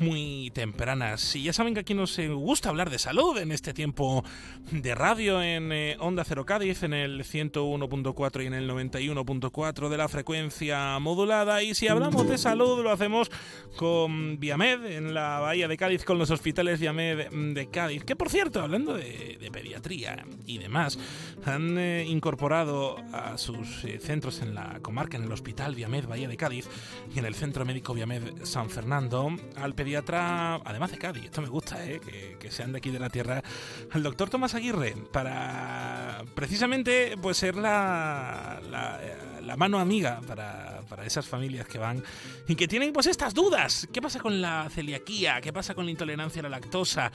[0.00, 1.36] muy tempranas.
[1.36, 4.24] Y ya saben que aquí nos eh, gusta hablar de salud en este tiempo
[4.72, 9.96] de radio en eh, Onda Cero Cádiz, en el 101.4 y en el 91.4 de
[9.96, 11.62] la frecuencia modulada.
[11.62, 13.30] Y si hablamos de salud, lo hacemos
[13.76, 18.02] con Viamed en la Bahía de Cádiz, con los hospitales Viamed de Cádiz.
[18.02, 20.98] Que por cierto, hablando de, pediatría y demás,
[21.44, 26.38] han incorporado a sus eh, centros en la comarca, en el Hospital Viamed Bahía de
[26.38, 26.66] Cádiz
[27.14, 31.48] y en el Centro Médico Viamed San Fernando, al pediatra, además de Cádiz, esto me
[31.48, 32.00] gusta, eh,
[32.38, 33.42] que, sean de aquí de la tierra,
[33.90, 41.26] al doctor Tomás Aguirre, para precisamente pues ser la, la, mano amiga para, para esas
[41.26, 42.02] familias que van
[42.46, 43.88] y que tienen pues estas dudas.
[43.92, 45.40] ¿Qué pasa con la celiaquía?
[45.40, 47.10] ¿Qué pasa con la intolerancia a la lactosa?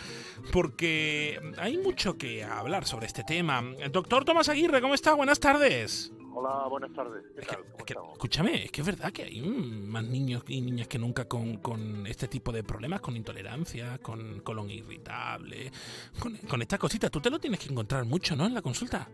[0.52, 3.64] Porque hay mucho que hablar sobre este tema.
[3.92, 5.14] Doctor Tomás Aguirre, ¿cómo está?
[5.14, 6.12] Buenas tardes.
[6.34, 7.24] Hola, buenas tardes.
[7.36, 7.66] ¿Qué tal?
[8.14, 12.08] escúchame, es que es verdad que hay más niños y niñas que nunca con, con
[12.08, 15.72] este tipo de problemas, con intolerancia, con colon irritable,
[16.20, 17.12] con, con estas cositas.
[17.12, 18.46] Tú te lo tienes que encontrar mucho, ¿no?
[18.46, 19.10] En la consulta.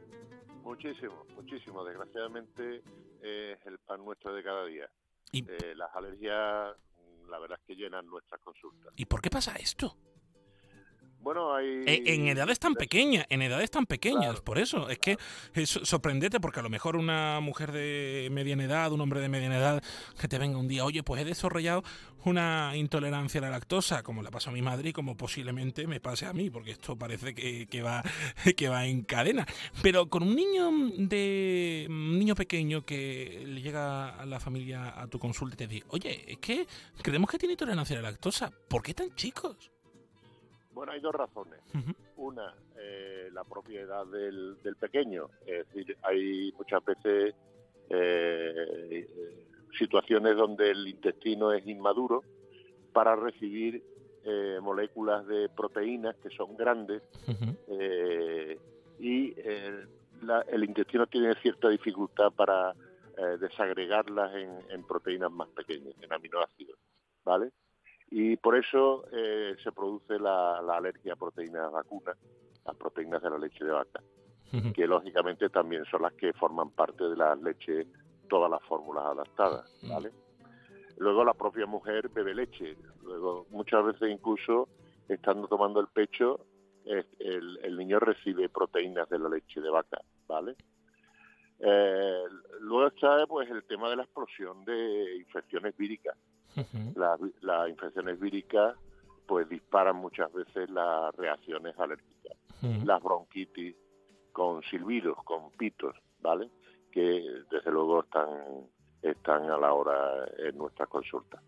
[0.63, 1.83] Muchísimo, muchísimo.
[1.83, 2.83] Desgraciadamente
[3.21, 4.89] es el pan nuestro de cada día.
[5.31, 5.39] ¿Y?
[5.39, 6.75] Eh, las alergias,
[7.29, 8.93] la verdad es que llenan nuestras consultas.
[8.95, 9.97] ¿Y por qué pasa esto?
[11.19, 11.83] Bueno, hay...
[11.85, 14.89] En, edades tan pequeñas, en edades tan pequeñas, por eso.
[14.89, 15.17] Es que
[15.53, 19.57] es sorprendente porque a lo mejor una mujer de mediana edad, un hombre de mediana
[19.57, 19.83] edad,
[20.19, 21.83] que te venga un día, oye, pues he desarrollado
[22.23, 25.99] una intolerancia a la lactosa, como le pasó a mi madre y como posiblemente me
[25.99, 28.03] pase a mí, porque esto parece que, va,
[28.55, 29.45] que va en cadena.
[29.81, 35.07] Pero con un niño de un niño pequeño que le llega a la familia a
[35.07, 36.67] tu consulta y te dice, oye, es que
[37.01, 39.71] creemos que tiene intolerancia a la lactosa, ¿por qué tan chicos?
[40.77, 41.59] Bueno, hay dos razones.
[42.17, 45.27] Una, eh, la propiedad del, pequeño.
[45.43, 47.33] Es decir, hay muchas veces
[47.89, 49.07] eh,
[49.75, 52.21] situaciones donde el intestino es inmaduro
[52.93, 53.83] para recibir
[54.23, 57.01] eh, moléculas de proteínas que son grandes
[58.99, 62.75] y el intestino tiene cierta dificultad para
[63.39, 66.77] desagregarlas en, en proteínas más pequeñas, en aminoácidos.
[67.25, 67.51] ¿Vale?
[68.09, 72.17] Y por eso eh, se produce la, alergia a proteínas vacunas,
[72.65, 74.01] las proteínas de la leche de vaca,
[74.73, 77.85] que lógicamente también son las que forman parte de la leche,
[78.29, 80.11] todas las fórmulas adaptadas, ¿vale?
[80.97, 84.69] Luego la propia mujer bebe leche, luego muchas veces incluso
[85.09, 86.39] estando tomando el pecho,
[86.85, 90.55] el, el niño recibe proteínas de la leche de vaca, ¿vale?
[91.59, 92.23] Eh,
[92.61, 96.15] luego está pues el tema de la explosión de infecciones víricas
[96.95, 98.75] las, infecciones víricas
[99.27, 102.37] pues disparan muchas veces las reacciones alérgicas.
[102.85, 103.75] Las bronquitis
[104.31, 106.49] con silbidos, con pitos, ¿vale?
[106.91, 108.27] Que desde luego están
[109.01, 111.41] están a la hora en nuestras consultas.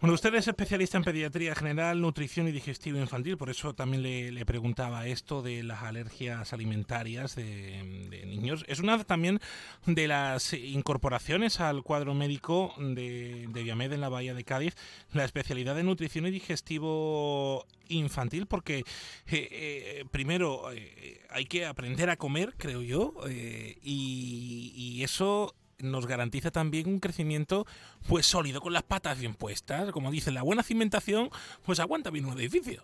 [0.00, 4.46] Bueno, usted es especialista en pediatría general, nutrición y digestivo infantil, por eso también le,
[4.46, 8.64] preguntaba esto de las alergias alimentarias de, niños.
[8.66, 9.40] Es una también
[9.84, 14.74] de las incorporaciones al cuadro médico de, de Viamed en la Bahía de Cádiz,
[15.12, 18.84] la especialidad de nutrición y digestivo infantil, porque eh,
[19.26, 26.88] eh, primero eh, hay que aprender a comer, creo yo, y eso nos garantiza también
[26.88, 27.66] un crecimiento
[28.08, 29.92] pues sólido, con las patas bien puestas.
[29.92, 31.30] Como dice, la buena cimentación
[31.64, 32.82] pues aguanta bien un edificio.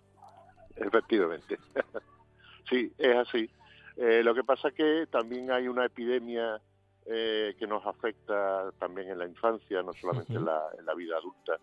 [0.76, 1.58] Efectivamente.
[2.70, 3.50] sí, es así.
[3.96, 6.60] Eh, lo que pasa es que también hay una epidemia
[7.06, 11.58] eh, que nos afecta también en la infancia, no solamente en, la, vida adulta,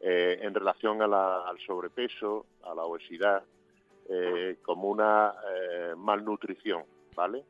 [0.00, 3.42] eh, en relación al sobrepeso, a la obesidad,
[4.62, 5.34] como una
[5.98, 7.44] malnutrición, ¿vale?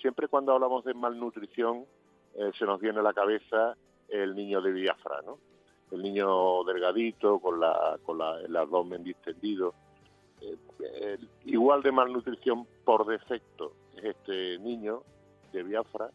[0.00, 1.86] Siempre cuando hablamos de malnutrición
[2.34, 3.76] eh, se nos viene a la cabeza
[4.08, 5.38] el niño de Biafra, ¿no?
[5.90, 9.74] El niño delgadito, con, la, con la, el abdomen distendido.
[10.40, 15.02] Eh, igual de malnutrición por defecto es este niño
[15.52, 16.10] de Biafra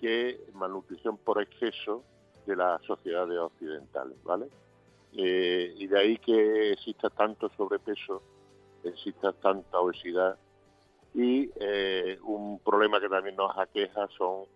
[0.00, 2.02] que malnutrición por exceso
[2.46, 4.48] de las sociedades occidentales, ¿vale?
[5.12, 8.22] Eh, y de ahí que exista tanto sobrepeso,
[8.82, 10.38] exista tanta obesidad
[11.12, 11.50] y
[12.22, 14.46] un problema que también nos aqueja son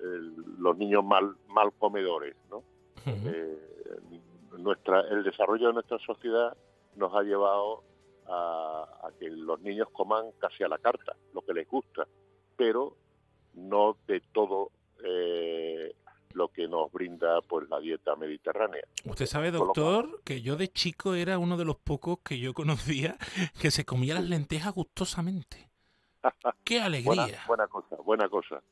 [0.00, 2.62] los niños mal, mal comedores, ¿no?
[3.06, 3.58] Eh,
[4.58, 6.56] nuestra, el desarrollo de nuestra sociedad
[6.96, 7.82] nos ha llevado
[8.26, 12.06] a, que los niños coman casi a la carta, lo que les gusta,
[12.56, 12.96] pero
[13.54, 14.70] no de todo
[15.04, 15.94] eh,
[16.32, 18.82] lo que nos brinda pues la dieta mediterránea.
[19.04, 23.16] Usted sabe, doctor, que yo de chico era uno de los pocos que yo conocía
[23.60, 25.70] que se comía las lentejas gustosamente.
[26.64, 27.44] ¡Qué alegría!
[27.46, 28.62] buena cosa, buena cosa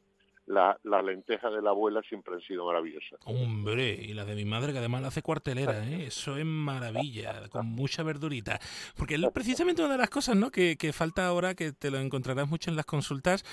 [0.46, 3.18] la, la lenteja de la abuela siempre han sido maravillosas.
[3.24, 6.04] Hombre, y la de mi madre, que además la hace cuartelera, ¿eh?
[6.06, 8.58] eso es maravilla, con mucha verdurita.
[8.96, 10.50] Porque es precisamente una de las cosas ¿no?
[10.50, 13.44] que, falta ahora, que te lo encontrarás mucho en las consultas,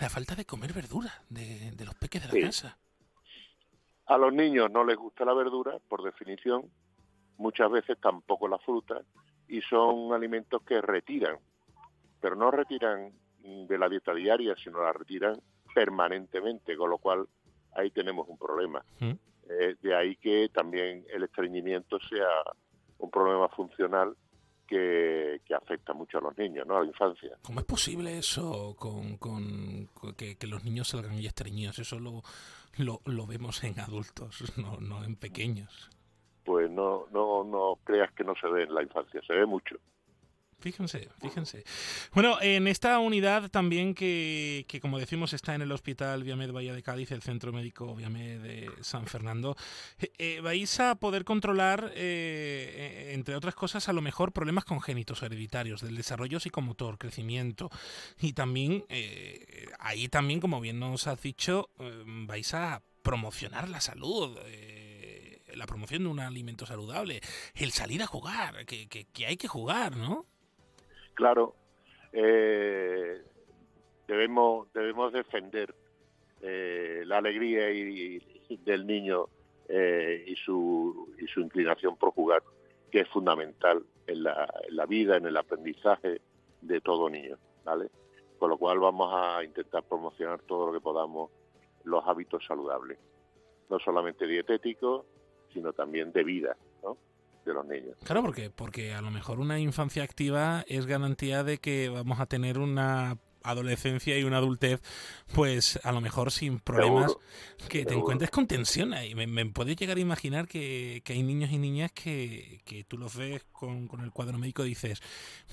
[0.00, 2.78] la falta de comer verdura de, los peques de la casa.
[4.06, 6.70] A los niños no les gusta la verdura, por definición,
[7.36, 9.02] muchas veces tampoco la fruta,
[9.48, 11.36] y son alimentos que retiran,
[12.20, 15.38] pero no retiran de la dieta diaria, sino la retiran
[15.74, 17.26] permanentemente, con lo cual
[17.74, 18.84] ahí tenemos un problema.
[19.00, 19.12] ¿Mm?
[19.50, 22.28] Eh, de ahí que también el estreñimiento sea
[22.98, 24.14] un problema funcional
[24.66, 26.76] que, que afecta mucho a los niños, ¿no?
[26.76, 27.38] A la infancia.
[27.42, 31.78] ¿Cómo es posible eso con, con- con que, que los niños salgan y estreñidos?
[31.78, 32.22] Eso lo,
[32.76, 35.90] lo, lo vemos en adultos, no, no en pequeños.
[36.44, 39.76] Pues no, no, no creas que no se ve en la infancia, se ve mucho.
[40.60, 41.62] Fíjense, fíjense.
[42.12, 46.74] Bueno, en esta unidad también que, que como decimos está en el Hospital Viamed Bahía
[46.74, 49.56] de Cádiz, el Centro Médico Viamed de San Fernando,
[49.98, 54.64] eh, eh, vais a poder controlar, eh, eh, entre otras cosas, a lo mejor problemas
[54.64, 57.70] congénitos hereditarios del desarrollo psicomotor, crecimiento
[58.18, 58.84] y también
[59.78, 61.70] ahí también, como bien nos has dicho,
[62.26, 64.36] vais a promocionar la salud.
[65.54, 67.20] la promoción de un alimento saludable,
[67.54, 70.26] el salir a jugar, que, que hay que jugar, ¿no?
[71.18, 71.56] Claro,
[72.12, 73.20] eh,
[74.06, 75.74] debemos, debemos defender
[76.40, 78.22] eh, la alegría y,
[78.64, 79.26] del niño
[79.68, 82.44] eh, y, su, y su inclinación por jugar,
[82.92, 86.20] que es fundamental en la, en la vida, en el aprendizaje
[86.60, 87.90] de todo niño, ¿vale?
[88.38, 91.32] Con lo cual vamos a intentar promocionar todo lo que podamos
[91.82, 92.96] los hábitos saludables,
[93.68, 95.04] no solamente dietéticos,
[95.52, 96.56] sino también de vida.
[97.48, 97.96] De los niños.
[98.04, 102.26] Claro, porque, porque a lo mejor una infancia activa es garantía de que vamos a
[102.26, 104.82] tener una adolescencia y una adultez,
[105.34, 109.14] pues a lo mejor sin problemas, Seguro, que te encuentres con tensión ahí.
[109.14, 112.98] Me, me puedes llegar a imaginar que, que hay niños y niñas que, que tú
[112.98, 115.00] los ves con, con el cuadro médico y dices,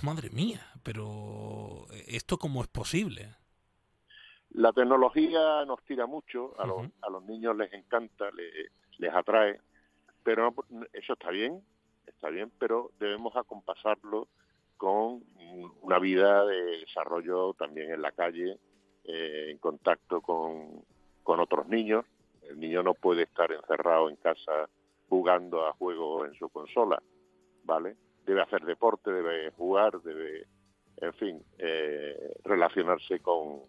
[0.01, 3.35] madre mía, pero ¿esto cómo es posible?
[4.49, 9.61] La tecnología nos tira mucho, a, los, a los niños les encanta, le- les atrae,
[10.23, 11.61] pero no- eso está bien,
[12.07, 14.27] está bien, pero debemos acompasarlo
[14.77, 15.23] con
[15.81, 18.59] una vida de desarrollo también en la calle,
[19.03, 20.83] eh, en contacto con,
[21.23, 22.05] con otros niños.
[22.43, 24.69] El niño no puede estar encerrado en casa
[25.09, 27.01] jugando a juegos en su consola,
[27.63, 27.95] ¿vale?
[28.25, 30.45] Debe hacer deporte, debe jugar, debe,
[30.97, 33.61] en fin, eh, relacionarse con,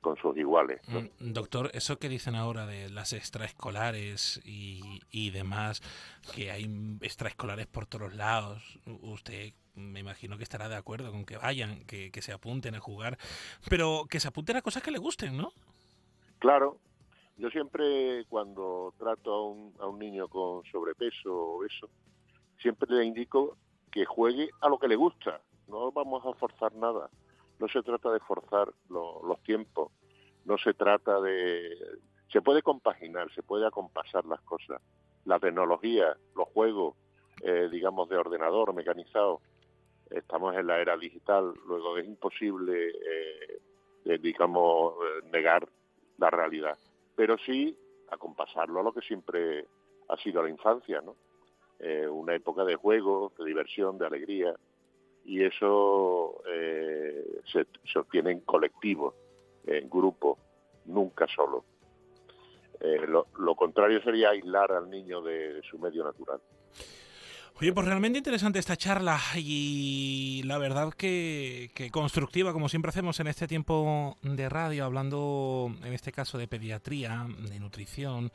[0.00, 0.80] con sus iguales.
[0.88, 1.00] ¿no?
[1.00, 5.82] Mm, Doctor, eso que dicen ahora de las extraescolares y, y demás,
[6.34, 6.64] que hay
[7.02, 12.10] extraescolares por todos lados, usted me imagino que estará de acuerdo con que vayan, que,
[12.10, 13.18] que se apunten a jugar,
[13.68, 15.52] pero que se apunten a cosas que le gusten, ¿no?
[16.38, 16.78] Claro,
[17.36, 21.88] yo siempre cuando trato a un, a un niño con sobrepeso o eso,
[22.58, 23.56] siempre le indico
[23.90, 27.10] que juegue a lo que le gusta, no vamos a forzar nada,
[27.60, 29.92] no se trata de forzar lo- los tiempos,
[30.44, 31.76] no se trata de...
[32.32, 34.80] Se puede compaginar, se puede acompasar las cosas.
[35.24, 36.96] La tecnología, los juegos,
[37.42, 39.40] eh, digamos, de ordenador mecanizado,
[40.10, 43.60] estamos en la era digital, luego es imposible, eh,
[44.06, 44.94] eh, digamos,
[45.30, 45.68] negar
[46.18, 46.78] la realidad,
[47.14, 47.76] pero sí
[48.10, 49.66] acompasarlo a lo que siempre
[50.08, 51.16] ha sido la infancia, ¿no?
[51.78, 54.54] Eh, una época de juego, de diversión, de alegría,
[55.30, 59.14] y eso eh, se, obtiene en colectivo,
[59.64, 60.36] en grupo,
[60.86, 61.64] nunca solo.
[62.80, 66.40] Eh, lo, contrario sería aislar al niño de su medio natural.
[67.58, 73.20] Oye, pues realmente interesante esta charla y la verdad que, que constructiva, como siempre hacemos
[73.20, 78.32] en este tiempo de radio, hablando en este caso de pediatría, de nutrición,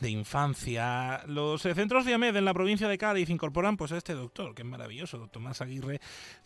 [0.00, 1.22] de infancia.
[1.26, 4.62] Los eh, centros Viamed en la provincia de Cádiz incorporan pues a este doctor, que
[4.62, 6.00] es maravilloso, Tomás Aguirre,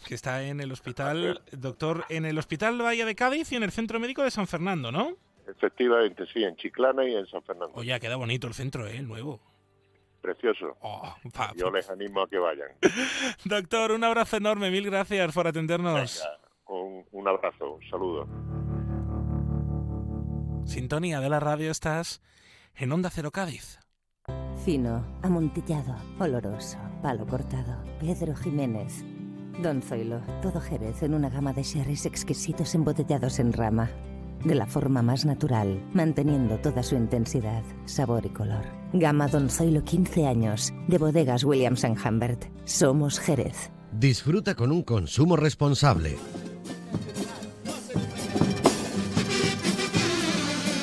[0.07, 3.71] que está en el hospital, doctor, en el Hospital Bahía de Cádiz y en el
[3.71, 5.17] Centro Médico de San Fernando, ¿no?
[5.47, 7.73] Efectivamente, sí, en Chiclana y en San Fernando.
[7.75, 8.97] Oye, queda bonito el centro, ¿eh?
[8.97, 9.41] El nuevo.
[10.25, 10.75] Precioso.
[10.81, 12.68] Oh, pa- Yo les animo a que vayan.
[13.45, 16.27] Doctor, un abrazo enorme, mil gracias por atendernos.
[16.66, 18.27] Un, un abrazo, un saludo.
[20.66, 22.22] Sintonía de la radio estás
[22.75, 23.79] en Onda Cero Cádiz.
[24.64, 27.85] Fino, amontillado, oloroso, palo cortado.
[28.01, 29.05] Pedro Jiménez.
[29.62, 33.91] Don Zoilo, todo Jerez en una gama de sherries exquisitos embotellados en rama.
[34.45, 38.64] De la forma más natural, manteniendo toda su intensidad, sabor y color.
[38.92, 42.45] Gama Don Zoilo 15 años, de bodegas Williams⁇ Humbert.
[42.64, 43.70] Somos Jerez.
[43.92, 46.16] Disfruta con un consumo responsable.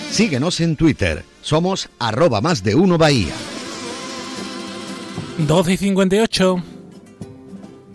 [0.10, 1.24] Síguenos en Twitter.
[1.42, 3.34] Somos arroba más de uno Bahía.
[5.48, 6.64] 12 y 58.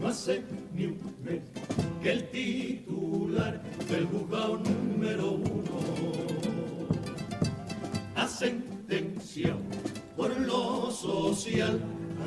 [0.01, 0.43] No hace
[0.75, 1.43] ni un mes
[2.03, 4.59] que el titular del juzgado
[8.37, 9.61] ha sentenciado
[10.15, 11.81] por lo social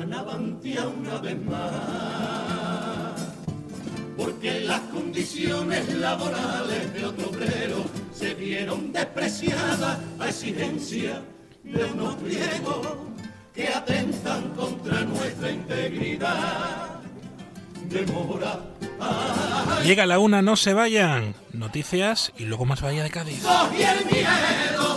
[0.08, 3.12] Navantia una vez más.
[4.16, 11.22] Porque las condiciones laborales de otro obrero se vieron despreciadas a exigencia
[11.62, 12.88] de unos griegos
[13.54, 17.00] que atentan contra nuestra integridad.
[17.88, 18.58] Demora.
[19.84, 21.34] Llega la una, no se vayan.
[21.52, 23.42] Noticias y luego más Bahía de Cádiz.
[23.76, 24.89] Y el miedo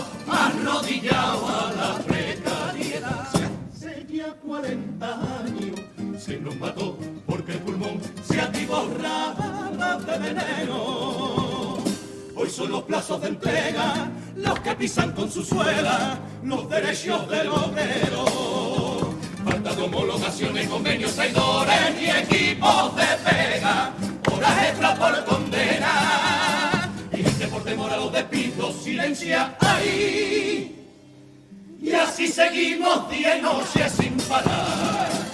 [6.24, 6.96] se nos mató
[7.26, 11.76] porque el pulmón se atiborraba de veneno.
[12.34, 17.48] Hoy son los plazos de entrega los que pisan con su suela los derechos del
[17.48, 18.24] obrero.
[19.44, 23.92] Falta homologaciones, convenios, traidores y equipos de pega.
[24.32, 26.90] Horas extra por condena.
[27.12, 30.74] Y gente por temor a los despidos silencia ahí.
[31.82, 35.33] Y así seguimos día y noche sin parar.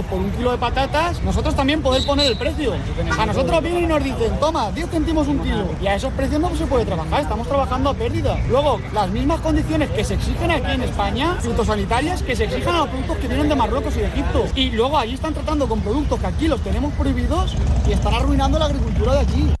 [0.03, 2.73] por un kilo de patatas, nosotros también podemos poner el precio.
[3.17, 5.65] A nosotros vienen y nos dicen, toma, 10 céntimos un kilo.
[5.81, 8.37] Y a esos precios no se puede trabajar, estamos trabajando a pérdida.
[8.49, 12.79] Luego, las mismas condiciones que se exigen aquí en España, fitosanitarias, que se exigen a
[12.79, 14.45] los productos que vienen de Marruecos y de Egipto.
[14.55, 17.55] Y luego allí están tratando con productos que aquí los tenemos prohibidos
[17.87, 19.60] y están arruinando la agricultura de aquí.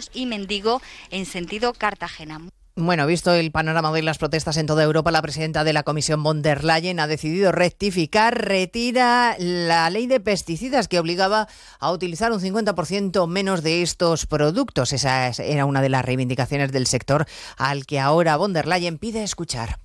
[0.13, 2.41] y Mendigo en sentido Cartagena.
[2.77, 6.23] Bueno, visto el panorama de las protestas en toda Europa, la presidenta de la Comisión
[6.23, 11.49] von der Leyen ha decidido rectificar, retira la ley de pesticidas que obligaba
[11.79, 14.93] a utilizar un 50% menos de estos productos.
[14.93, 17.25] Esa era una de las reivindicaciones del sector
[17.57, 19.77] al que ahora von der Leyen pide escuchar.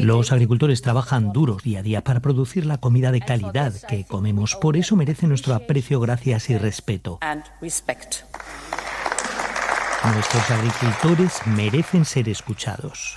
[0.00, 4.56] Los agricultores trabajan duros día a día para producir la comida de calidad que comemos.
[4.56, 7.18] Por eso merecen nuestro aprecio, gracias y respeto.
[10.14, 13.16] Nuestros agricultores merecen ser escuchados.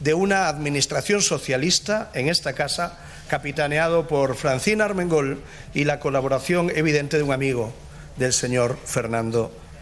[0.00, 5.42] de una administración socialista en esta casa, capitaneado por Francina Armengol
[5.74, 7.72] y la colaboración evidente de un amigo
[8.16, 9.52] del señor Fernando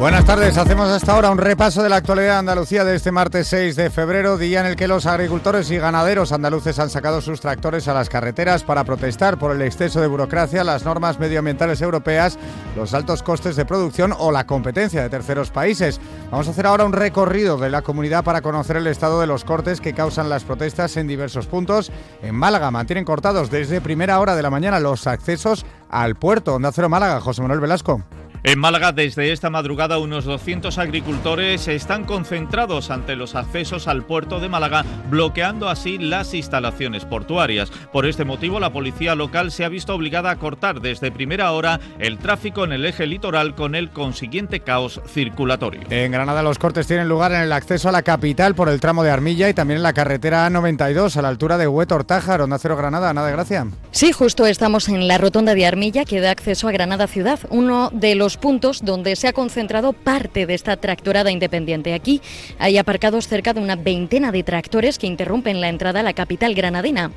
[0.00, 3.48] Buenas tardes, hacemos hasta ahora un repaso de la actualidad de Andalucía de este martes
[3.48, 7.42] 6 de febrero, día en el que los agricultores y ganaderos andaluces han sacado sus
[7.42, 12.38] tractores a las carreteras para protestar por el exceso de burocracia, las normas medioambientales europeas,
[12.76, 16.00] los altos costes de producción o la competencia de terceros países.
[16.30, 19.44] Vamos a hacer ahora un recorrido de la comunidad para conocer el estado de los
[19.44, 21.92] cortes que causan las protestas en diversos puntos.
[22.22, 26.54] En Málaga mantienen cortados desde primera hora de la mañana los accesos al puerto.
[26.54, 28.02] Onda Cero Málaga, José Manuel Velasco.
[28.42, 34.40] En Málaga, desde esta madrugada, unos 200 agricultores están concentrados ante los accesos al puerto
[34.40, 37.70] de Málaga, bloqueando así las instalaciones portuarias.
[37.92, 41.80] Por este motivo, la policía local se ha visto obligada a cortar desde primera hora
[41.98, 45.82] el tráfico en el eje litoral con el consiguiente caos circulatorio.
[45.90, 49.02] En Granada, los cortes tienen lugar en el acceso a la capital por el tramo
[49.02, 52.78] de Armilla y también en la carretera A92 a la altura de Huetortájar, Onda Cero
[52.78, 53.12] Granada.
[53.12, 53.66] Nada de gracia.
[53.90, 57.90] Sí, justo estamos en la rotonda de Armilla que da acceso a Granada ciudad, uno
[57.92, 61.94] de los los puntos donde se ha concentrado parte de esta tractorada independiente.
[61.94, 62.22] Aquí
[62.60, 66.54] hay aparcados cerca de una veintena de tractores que interrumpen la entrada a la capital
[66.54, 67.10] granadina.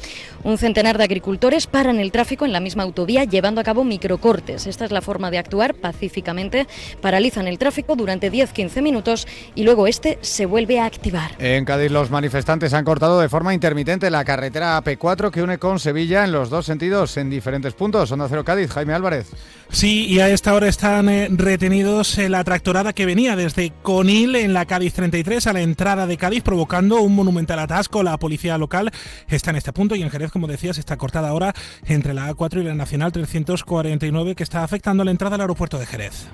[0.43, 4.65] Un centenar de agricultores paran el tráfico en la misma autovía llevando a cabo microcortes.
[4.65, 6.65] Esta es la forma de actuar pacíficamente.
[6.99, 11.35] Paralizan el tráfico durante 10-15 minutos y luego este se vuelve a activar.
[11.37, 15.77] En Cádiz los manifestantes han cortado de forma intermitente la carretera AP4 que une con
[15.77, 18.11] Sevilla en los dos sentidos en diferentes puntos.
[18.11, 19.29] Onda Cero Cádiz, Jaime Álvarez.
[19.73, 24.35] Sí, y a esta hora están eh, retenidos eh, la tractorada que venía desde Conil
[24.35, 28.03] en la Cádiz 33 a la entrada de Cádiz provocando un monumental atasco.
[28.03, 28.91] La policía local
[29.27, 31.55] está en este punto y en Jerez, como decías, está cortada ahora
[31.87, 35.87] entre la A4 y la Nacional 349 que está afectando la entrada al aeropuerto de
[35.87, 36.27] Jerez.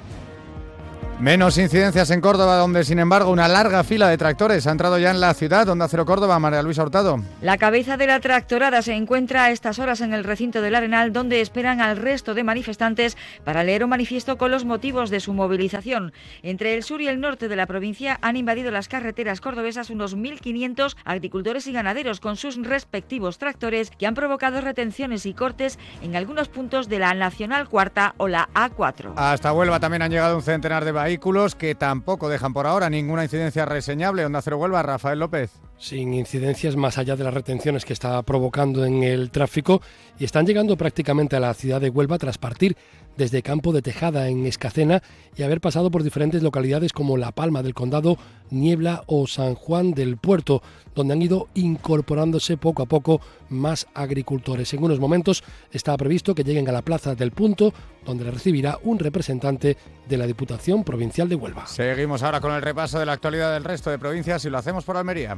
[1.19, 5.11] Menos incidencias en Córdoba, donde sin embargo una larga fila de tractores ha entrado ya
[5.11, 5.67] en la ciudad.
[5.67, 7.21] donde Cero Córdoba, María Luisa Hurtado.
[7.41, 11.11] La cabeza de la tractorada se encuentra a estas horas en el recinto del Arenal,
[11.11, 15.33] donde esperan al resto de manifestantes para leer un manifiesto con los motivos de su
[15.33, 16.13] movilización.
[16.41, 20.15] Entre el sur y el norte de la provincia han invadido las carreteras cordobesas unos
[20.15, 26.15] 1.500 agricultores y ganaderos con sus respectivos tractores que han provocado retenciones y cortes en
[26.15, 29.15] algunos puntos de la Nacional Cuarta o la A4.
[29.17, 33.23] Hasta Huelva también han llegado un centenar de vehículos que tampoco dejan por ahora ninguna
[33.23, 34.27] incidencia reseñable.
[34.27, 35.49] Onda Cero Huelva, Rafael López.
[35.79, 39.81] Sin incidencias más allá de las retenciones que está provocando en el tráfico
[40.19, 42.75] y están llegando prácticamente a la ciudad de Huelva tras partir
[43.15, 45.01] desde Campo de Tejada en Escacena
[45.37, 48.17] y haber pasado por diferentes localidades como La Palma del Condado,
[48.49, 50.61] Niebla o San Juan del Puerto,
[50.95, 54.73] donde han ido incorporándose poco a poco más agricultores.
[54.73, 57.73] En unos momentos está previsto que lleguen a la Plaza del Punto,
[58.05, 59.77] donde le recibirá un representante
[60.07, 61.67] de la Diputación Provincial de Huelva.
[61.67, 64.83] Seguimos ahora con el repaso de la actualidad del resto de provincias y lo hacemos
[64.83, 65.37] por Almería.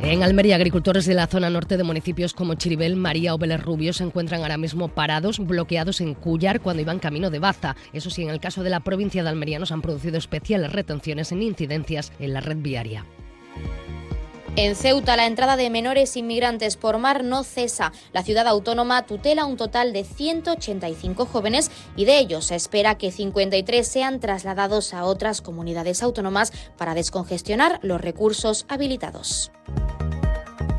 [0.00, 3.92] En Almería, agricultores de la zona norte de municipios como Chiribel, María o Vélez Rubio
[3.92, 7.76] se encuentran ahora mismo parados, bloqueados en Cuyar cuando iban camino de Baza.
[7.92, 11.30] Eso sí, en el caso de la provincia de Almería nos han producido especiales retenciones
[11.32, 13.04] en incidencias en la red viaria.
[14.60, 17.92] En Ceuta, la entrada de menores inmigrantes por mar no cesa.
[18.12, 23.12] La ciudad autónoma tutela un total de 185 jóvenes y de ellos se espera que
[23.12, 29.52] 53 sean trasladados a otras comunidades autónomas para descongestionar los recursos habilitados.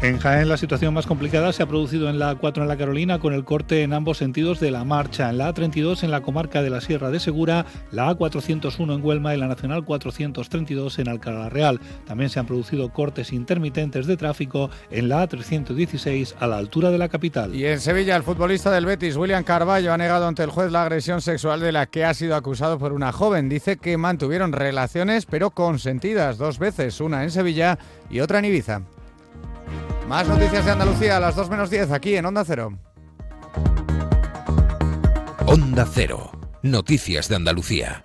[0.01, 3.19] En Jaén la situación más complicada se ha producido en la A4 en la Carolina
[3.19, 5.29] con el corte en ambos sentidos de la marcha.
[5.29, 9.35] En la A32 en la comarca de la Sierra de Segura, la A401 en Huelma
[9.35, 11.81] y la Nacional 432 en Alcalá Real.
[12.07, 16.97] También se han producido cortes intermitentes de tráfico en la A316 a la altura de
[16.97, 17.53] la capital.
[17.53, 20.83] Y en Sevilla el futbolista del Betis, William Carballo, ha negado ante el juez la
[20.83, 23.49] agresión sexual de la que ha sido acusado por una joven.
[23.49, 27.77] Dice que mantuvieron relaciones pero consentidas dos veces, una en Sevilla
[28.09, 28.81] y otra en Ibiza.
[30.09, 32.79] Más noticias de Andalucía a las 2 menos 10 aquí en Onda Cero.
[35.45, 36.31] Onda Cero.
[36.63, 38.03] Noticias de Andalucía.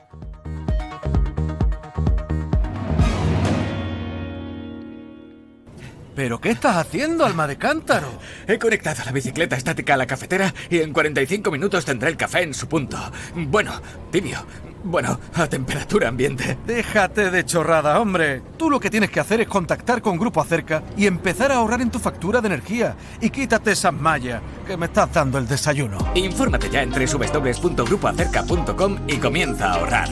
[6.15, 8.09] ¿Pero qué estás haciendo, alma de cántaro?
[8.47, 12.43] He conectado la bicicleta estática a la cafetera y en 45 minutos tendré el café
[12.43, 12.99] en su punto.
[13.35, 13.81] Bueno,
[14.11, 14.45] tibio.
[14.85, 16.59] Bueno, a temperatura ambiente.
[16.67, 18.43] Déjate de chorrada, hombre.
[18.59, 21.81] Tú lo que tienes que hacer es contactar con Grupo Acerca y empezar a ahorrar
[21.81, 22.95] en tu factura de energía.
[23.21, 25.99] Y quítate esas mallas, que me estás dando el desayuno.
[26.15, 30.11] Infórmate ya en www.grupoacerca.com y comienza a ahorrar.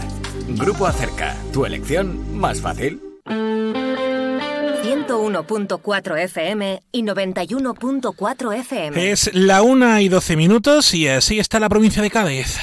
[0.49, 3.01] Grupo Acerca, tu elección más fácil.
[3.27, 9.11] 101.4 FM y 91.4 FM.
[9.11, 12.59] Es la 1 y 12 minutos y así está la provincia de Cádiz.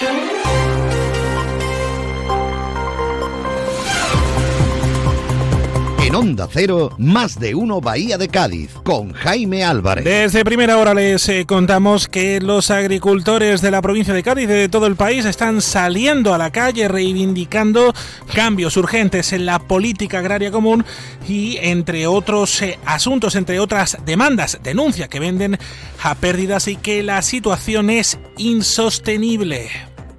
[6.10, 10.04] En Onda Cero, más de uno Bahía de Cádiz, con Jaime Álvarez.
[10.04, 14.48] Desde primera hora les eh, contamos que los agricultores de la provincia de Cádiz y
[14.48, 17.94] de todo el país están saliendo a la calle reivindicando
[18.34, 20.84] cambios urgentes en la política agraria común
[21.28, 25.60] y entre otros eh, asuntos, entre otras demandas, denuncia que venden
[26.02, 29.70] a pérdidas y que la situación es insostenible.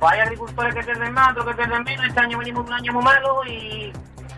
[0.02, 2.06] Hay agricultores que pierden más, otros que pierden menos.
[2.06, 3.92] Este año venimos un año muy malo y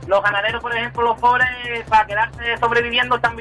[0.07, 1.48] los ganaderos, por ejemplo, los pobres,
[1.88, 3.36] para quedarse sobreviviendo, están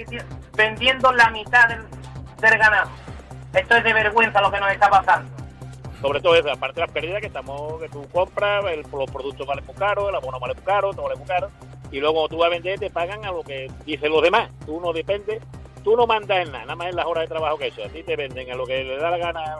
[0.55, 2.89] vendiendo la mitad del, ganado.
[3.53, 5.29] Esto es de vergüenza lo que nos está pasando.
[6.01, 9.65] Sobre todo eso, aparte de las pérdidas que estamos, que tú compras, los productos valen
[9.65, 11.51] muy caros, el abono vale muy caro, todo vale muy caro,
[11.91, 14.49] y luego tú vas a vender te pagan a lo que dicen los demás.
[14.65, 15.43] Tú no dependes,
[15.83, 17.83] tú no mandas nada, nada más en las horas de trabajo que eso.
[17.83, 19.55] A ti te venden a lo que le da la gana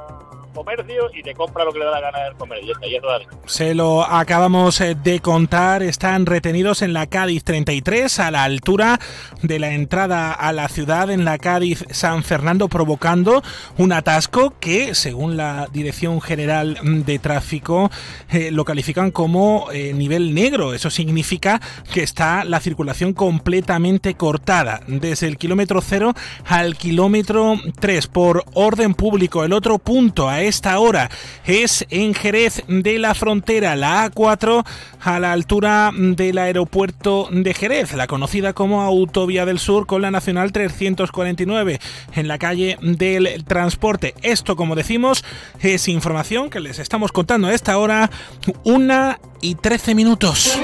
[0.51, 2.73] comercio y te compra lo que le da la gana del comercio.
[2.81, 3.27] Y eso dale.
[3.45, 8.99] Se lo acabamos eh, de contar, están retenidos en la Cádiz 33 a la altura
[9.41, 13.43] de la entrada a la ciudad en la Cádiz San Fernando provocando
[13.77, 17.89] un atasco que según la Dirección General de Tráfico
[18.29, 20.73] eh, lo califican como eh, nivel negro.
[20.73, 21.61] Eso significa
[21.93, 26.13] que está la circulación completamente cortada desde el kilómetro 0
[26.45, 29.43] al kilómetro 3 por orden público.
[29.43, 31.09] El otro punto a esta hora
[31.45, 34.65] es en Jerez de la Frontera, la A4
[34.99, 40.11] a la altura del aeropuerto de Jerez, la conocida como Autovía del Sur con la
[40.11, 41.79] Nacional 349
[42.15, 44.15] en la calle del transporte.
[44.21, 45.23] Esto, como decimos,
[45.59, 48.09] es información que les estamos contando a esta hora,
[48.63, 50.57] una y 13 minutos.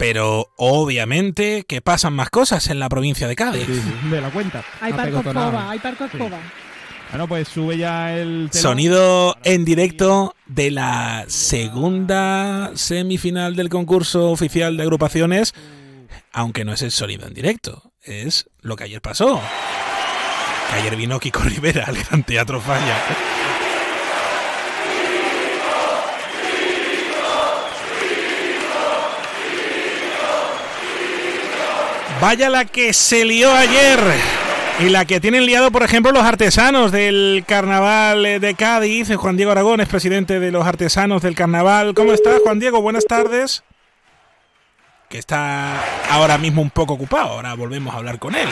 [0.00, 3.66] Pero obviamente que pasan más cosas en la provincia de Cádiz.
[4.10, 4.64] de la cuenta.
[4.80, 6.38] Hay No parco escoba, hay parco escoba.
[7.10, 8.62] Bueno, pues sube ya el telón.
[8.62, 15.52] Sonido en directo de la segunda semifinal del concurso oficial de agrupaciones,
[16.32, 19.38] aunque no es el sonido en directo, es lo que ayer pasó.
[20.70, 22.96] Que ayer vino Kiko Rivera al Gran Teatro Falla.
[32.20, 33.98] Vaya la que se lió ayer.
[34.80, 39.14] Y la que tienen liado, por ejemplo, los artesanos del carnaval eh, de Cádiz.
[39.14, 41.94] Juan Diego Aragón es presidente de los artesanos del carnaval.
[41.94, 42.82] ¿Cómo estás, Juan Diego?
[42.82, 43.62] Buenas tardes.
[45.08, 47.30] Que está ahora mismo un poco ocupado.
[47.30, 48.48] Ahora volvemos a hablar con él.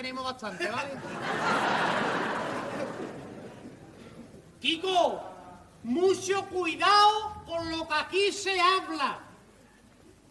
[0.00, 0.92] Tenemos bastante, ¿vale?
[4.60, 5.22] Kiko,
[5.82, 9.18] mucho cuidado con lo que aquí se habla.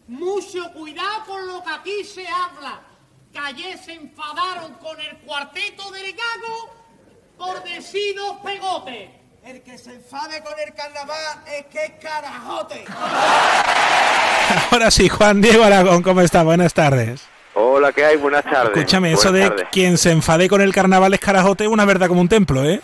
[0.08, 2.80] Mucho cuidado con lo que aquí se habla.
[3.32, 6.74] Que ayer se enfadaron con el cuarteto del gago
[7.38, 9.08] por decir dos pegotes.
[9.44, 12.84] El que se enfade con el carnaval es que es carajote.
[14.72, 16.42] Ahora sí, Juan Diego Aragón, ¿cómo está?
[16.42, 17.22] Buenas tardes.
[17.54, 18.16] Hola, ¿qué hay?
[18.16, 18.76] Buenas tardes.
[18.76, 19.66] Escúchame, eso de tardes.
[19.72, 22.80] quien se enfade con el carnaval es carajote es una verdad como un templo, ¿eh?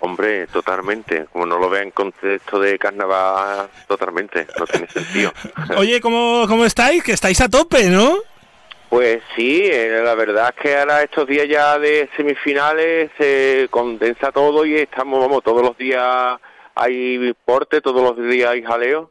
[0.00, 1.26] Hombre, totalmente.
[1.32, 4.46] Como no lo vea en contexto de carnaval, totalmente.
[4.58, 5.32] No tiene sentido.
[5.76, 7.02] Oye, ¿cómo, ¿cómo estáis?
[7.02, 8.16] Que estáis a tope, ¿no?
[8.88, 14.30] Pues sí, eh, la verdad es que ahora estos días ya de semifinales se condensa
[14.30, 16.38] todo y estamos, vamos, todos los días
[16.76, 19.10] hay porte, todos los días hay jaleo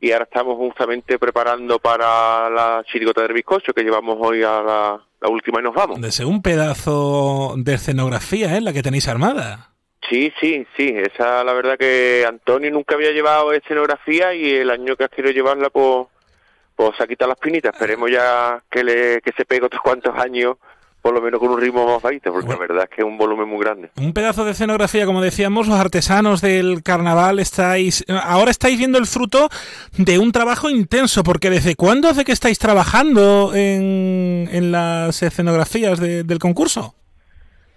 [0.00, 5.00] y ahora estamos justamente preparando para la chirigota del bizcocho que llevamos hoy a la,
[5.20, 6.00] la última y nos vamos.
[6.00, 8.60] De ser un pedazo de escenografía, ¿eh?
[8.60, 9.70] La que tenéis armada.
[10.08, 14.94] Sí, sí, sí, esa la verdad que Antonio nunca había llevado escenografía y el año
[14.94, 16.06] que ha querido llevarla pues,
[16.76, 17.74] pues se ha quitado las pinitas.
[17.74, 20.56] Esperemos ya que, le, que se pegue otros cuantos años,
[21.06, 23.16] por lo menos con un ritmo más bajito, porque la verdad es que es un
[23.16, 23.90] volumen muy grande.
[23.96, 28.04] Un pedazo de escenografía, como decíamos, los artesanos del carnaval estáis.
[28.24, 29.48] Ahora estáis viendo el fruto
[29.96, 36.00] de un trabajo intenso, porque ¿desde cuándo hace que estáis trabajando en, en las escenografías
[36.00, 36.94] de- del concurso?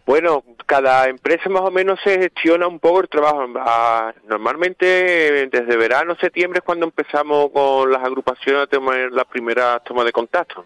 [0.07, 3.45] Bueno, cada empresa más o menos se gestiona un poco el trabajo.
[3.59, 9.79] Ah, Normalmente desde verano, septiembre es cuando empezamos con las agrupaciones a tomar la primera
[9.81, 10.65] toma de contacto.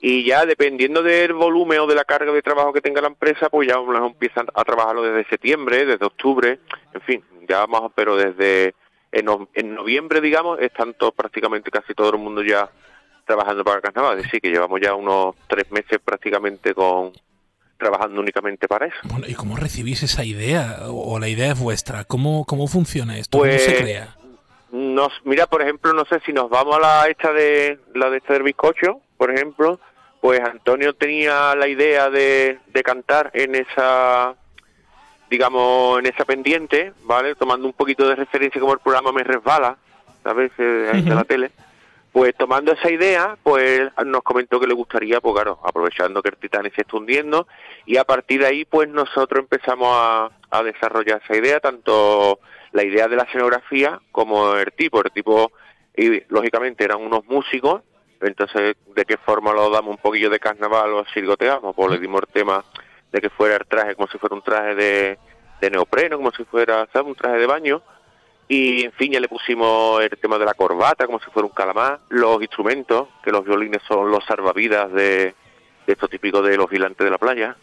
[0.00, 3.48] Y ya dependiendo del volumen o de la carga de trabajo que tenga la empresa,
[3.48, 6.58] pues ya empiezan a trabajarlo desde septiembre, desde octubre,
[6.92, 8.74] en fin, ya más, pero desde
[9.12, 12.68] en, no- en noviembre, digamos, están todos, prácticamente casi todo el mundo ya
[13.24, 14.18] trabajando para el carnaval.
[14.18, 17.12] Es decir, que llevamos ya unos tres meses prácticamente con
[17.78, 18.96] trabajando únicamente para eso.
[19.04, 20.78] Bueno, ¿y cómo recibís esa idea?
[20.88, 22.04] ¿O la idea es vuestra?
[22.04, 23.38] ¿Cómo, cómo funciona esto?
[23.38, 24.14] ¿Cómo Pues, se crea?
[24.72, 28.18] Nos, mira, por ejemplo, no sé si nos vamos a la esta de la de
[28.18, 29.80] este del bizcocho, por ejemplo,
[30.20, 34.34] pues Antonio tenía la idea de, de cantar en esa,
[35.30, 37.34] digamos, en esa pendiente, ¿vale?
[37.34, 39.76] Tomando un poquito de referencia como el programa Me Resbala,
[40.22, 40.50] ¿sabes?
[40.58, 41.50] Eh, ahí de la tele.
[42.12, 46.38] Pues tomando esa idea, pues nos comentó que le gustaría, pues claro, aprovechando que el
[46.38, 47.46] Titanic se está hundiendo,
[47.84, 52.40] y a partir de ahí, pues nosotros empezamos a, a desarrollar esa idea, tanto
[52.72, 55.02] la idea de la escenografía como el tipo.
[55.02, 55.52] El tipo,
[55.94, 57.82] y lógicamente eran unos músicos,
[58.28, 61.74] entonces, ¿de qué forma lo damos un poquillo de carnaval o sirgoteamos?
[61.74, 62.64] Pues le dimos el tema
[63.12, 65.18] de que fuera el traje como si fuera un traje de,
[65.60, 67.08] de neopreno, como si fuera, ¿sabes?
[67.08, 67.82] Un traje de baño.
[68.48, 71.52] Y en fin, ya le pusimos el tema de la corbata, como si fuera un
[71.52, 75.34] calamar, los instrumentos, que los violines son los salvavidas de,
[75.86, 77.56] de estos típicos de los vigilantes de la playa,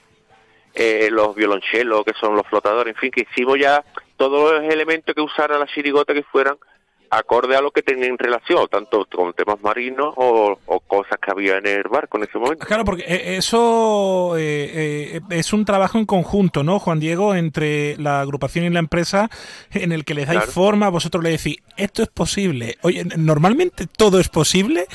[0.73, 3.83] eh, los violonchelos, que son los flotadores, en fin, que hicimos ya
[4.17, 6.57] todos los elementos que usara la chirigota que fueran
[7.17, 10.57] acorde a lo que tenían relación, tanto con temas marinos o,
[10.87, 12.65] cosas que había en el barco en ese momento.
[12.65, 17.35] Claro, porque eh, eso eh, es un trabajo en conjunto, ¿no, Juan Diego?
[17.35, 19.29] Entre la agrupación y la empresa,
[19.71, 22.77] en el que les dais forma, vosotros le decís, esto es posible.
[22.81, 24.87] Oye, ¿normalmente todo es posible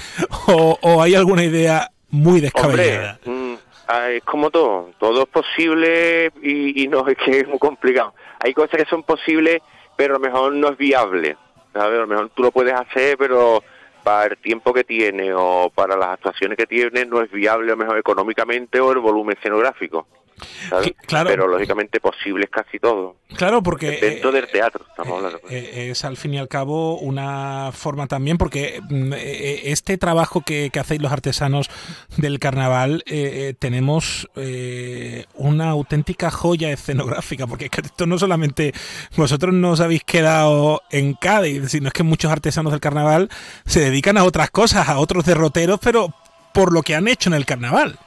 [0.46, 3.18] o, hay alguna idea muy descabellada?
[3.24, 3.54] Mm,
[3.88, 8.14] ah, es como todo, todo es posible y, y no es que es muy complicado.
[8.40, 9.60] Hay cosas que son posibles,
[9.96, 11.36] pero a lo mejor no es viable
[11.74, 13.62] a lo mejor tú lo puedes hacer, pero
[14.02, 17.76] para el tiempo que tiene o para las actuaciones que tiene no es viable a
[17.76, 20.06] lo mejor económicamente o el volumen escenográfico.
[21.06, 21.30] Claro.
[21.30, 23.16] Pero lógicamente posible es casi todo.
[23.36, 23.98] Claro, porque...
[24.00, 25.40] Dentro del teatro estamos eh, hablando.
[25.50, 30.42] Eh, es al fin y al cabo una forma también, porque mm, eh, este trabajo
[30.42, 31.68] que, hacéis los artesanos
[32.16, 33.02] del carnaval,
[33.58, 34.28] tenemos
[35.34, 38.72] una auténtica joya escenográfica, porque esto no solamente
[39.16, 43.28] vosotros no os habéis quedado en Cádiz, sino es que muchos artesanos del carnaval
[43.66, 46.14] se dedican a otras cosas, a otros derroteros, pero
[46.54, 47.98] por lo que han hecho en el carnaval.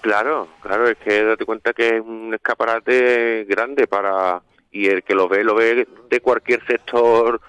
[0.00, 4.40] Claro, claro, es que date cuenta que es un escaparate grande para
[4.70, 7.40] y el que lo ve lo ve de cualquier sector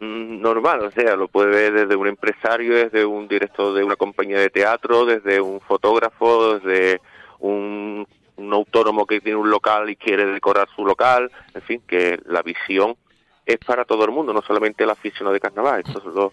[0.00, 3.96] mm, normal, o sea, lo puede ver desde un empresario, desde un director de una
[3.96, 7.00] compañía de teatro, desde un fotógrafo, desde
[7.38, 8.06] un,
[8.52, 12.96] autónomo que tiene un local y quiere decorar su local, en fin, que la visión
[13.46, 16.32] es para todo el mundo, no solamente el aficionado de carnaval, esto es lo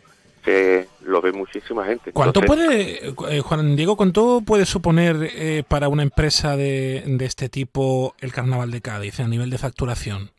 [0.50, 2.12] que lo ve muchísima gente.
[2.12, 7.50] ¿Cuánto puede, eh, Juan Diego, cuánto puede suponer eh, para una empresa de, de, este
[7.50, 10.32] tipo el Carnaval de Cádiz a nivel de facturación?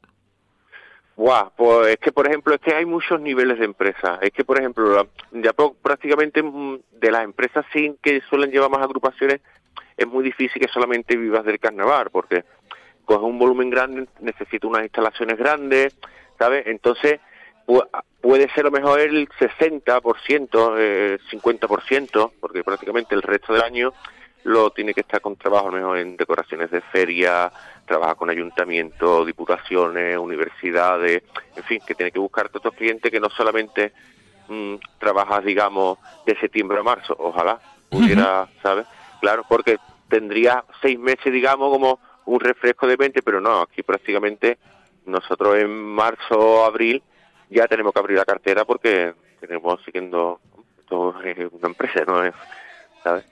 [1.15, 4.19] Buah, pues es que por ejemplo es que hay muchos niveles de empresas.
[4.21, 8.83] Es que por ejemplo ya prácticamente mm, de las empresas sin que suelen llevar más
[8.83, 9.41] agrupaciones
[9.97, 12.45] es muy difícil que solamente vivas del carnaval porque
[13.05, 15.97] coge un volumen grande, necesita unas instalaciones grandes,
[16.37, 16.67] ¿sabes?
[16.67, 17.21] Entonces
[18.21, 23.93] puede ser a lo mejor el 60%, eh, 50%, porque prácticamente el resto del año
[24.45, 27.53] lo tiene que estar con trabajo a lo mejor en decoraciones de feria,
[27.87, 31.23] trabaja con ayuntamientos, diputaciones, universidades,
[31.57, 33.93] en fin, que tiene que buscar todos estos clientes que no solamente
[34.49, 37.61] mm, trabajas, digamos, de septiembre a marzo, ojalá
[37.91, 38.87] pudiera, ¿sabes?
[39.21, 44.59] Claro, porque tendría seis meses, digamos, como un refresco de 20, pero no, aquí prácticamente
[45.05, 47.03] nosotros en marzo, abril,
[47.51, 50.41] ya tenemos que abrir la cartera porque tenemos siguiendo
[50.79, 51.15] esto
[51.53, 52.35] una empresa, no es,
[53.03, 53.25] ¿sabes?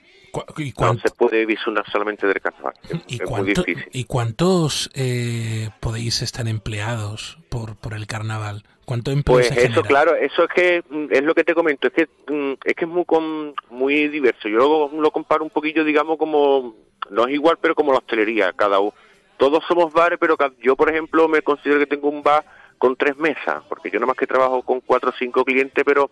[0.59, 2.75] ¿Y no se puede visionar solamente del carnaval.
[3.07, 3.19] ¿Y,
[4.01, 8.63] ¿Y cuántos eh, podéis estar empleados por, por el carnaval?
[8.85, 11.93] ¿Cuánto empleo Pues eso, claro, eso es que mm, es lo que te comento, es
[11.93, 13.05] que mm, es que es muy
[13.71, 14.49] muy diverso.
[14.49, 16.75] Yo lo, lo comparo un poquillo, digamos, como
[17.11, 18.95] no es igual, pero como la hostelería, cada uno.
[19.37, 22.45] Todos somos bares, pero yo, por ejemplo, me considero que tengo un bar
[22.79, 26.11] con tres mesas, porque yo nada más que trabajo con cuatro o cinco clientes, pero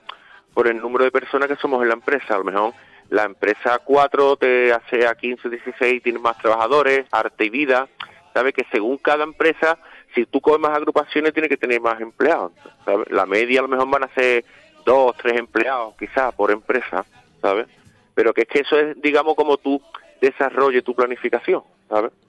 [0.52, 2.74] por el número de personas que somos en la empresa, a lo mejor
[3.08, 7.88] la empresa cuatro te hace a 15, 16, tiene más trabajadores, arte y vida,
[8.34, 8.52] ¿sabes?
[8.54, 9.78] Que según cada empresa,
[10.14, 12.52] si tú coges más agrupaciones, tiene que tener más empleados,
[12.84, 13.10] ¿sabes?
[13.10, 14.44] La media a lo mejor van a ser
[14.84, 17.04] dos, tres empleados quizás por empresa,
[17.40, 17.66] ¿sabes?
[18.14, 19.80] Pero que es que eso es, digamos, como tú
[20.20, 21.62] desarrolles tu planificación.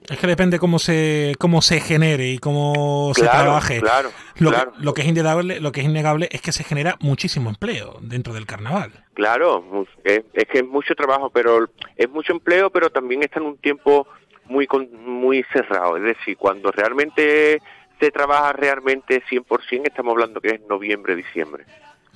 [0.08, 3.80] Es que depende cómo se cómo se genere y cómo se trabaje.
[3.80, 7.50] Claro, lo, lo, que es innegable, lo que es innegable es que se genera muchísimo
[7.50, 8.92] empleo dentro del carnaval.
[9.14, 13.58] Claro, es, que es mucho trabajo, pero es mucho empleo, pero también está en un
[13.58, 14.06] tiempo
[14.44, 15.96] muy muy cerrado.
[15.96, 17.60] Es decir, cuando realmente
[17.98, 21.64] se trabaja realmente 100%, estamos hablando que es noviembre, diciembre.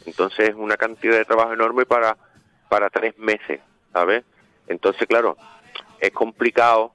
[0.06, 2.16] Entonces es una cantidad de trabajo enorme para,
[2.68, 3.60] para tres meses,
[3.92, 4.24] ¿sabes?
[4.68, 5.36] Entonces, claro,
[6.02, 6.92] es complicado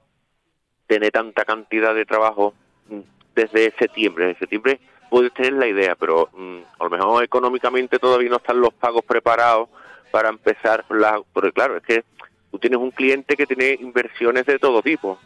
[0.86, 2.52] tener tanta cantidad de trabajo
[2.88, 3.00] mm,
[3.34, 4.26] desde septiembre.
[4.26, 8.60] Desde septiembre puedes tener la idea, pero mm, a lo mejor económicamente todavía no están
[8.60, 9.70] los pagos preparados
[10.10, 10.84] para empezar.
[10.90, 12.04] La, porque claro, es que
[12.50, 15.18] tú tienes un cliente que tiene inversiones de todo tipo,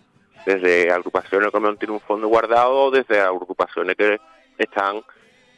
[0.46, 4.20] desde agrupaciones que no tienen un fondo guardado, desde agrupaciones que
[4.58, 5.02] están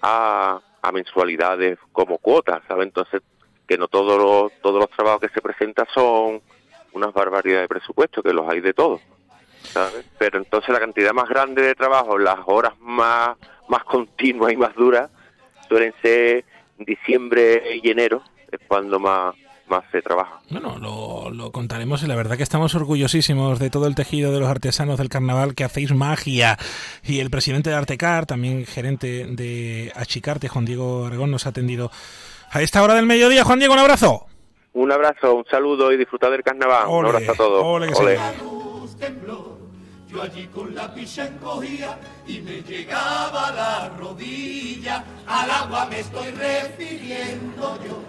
[0.00, 2.86] a, a mensualidades como cuotas, ¿sabes?
[2.86, 3.20] Entonces,
[3.68, 6.40] que no todos los, todos los trabajos que se presentan son
[6.94, 9.00] unas barbaridades de presupuesto, que los hay de todos.
[10.18, 13.36] Pero entonces la cantidad más grande de trabajo, las horas más,
[13.68, 15.10] más continuas y más duras,
[15.68, 16.44] suelen ser
[16.78, 19.34] diciembre y enero, es cuando más,
[19.66, 20.40] más se trabaja.
[20.50, 24.40] Bueno, lo, lo, contaremos y la verdad que estamos orgullosísimos de todo el tejido de
[24.40, 26.58] los artesanos del carnaval que hacéis magia.
[27.02, 31.90] Y el presidente de Artecar, también gerente de Achicarte, Juan Diego Aragón, nos ha atendido
[32.50, 33.44] a esta hora del mediodía.
[33.44, 34.26] Juan Diego, un abrazo.
[34.74, 36.88] Un abrazo, un saludo y disfrutar del carnaval.
[36.88, 37.64] un abrazo a todos.
[37.64, 38.18] ole que Ole.
[40.08, 45.04] Yo allí con la picha encogía y me llegaba a la rodilla.
[45.26, 48.02] Al agua me estoy refiriendo yo,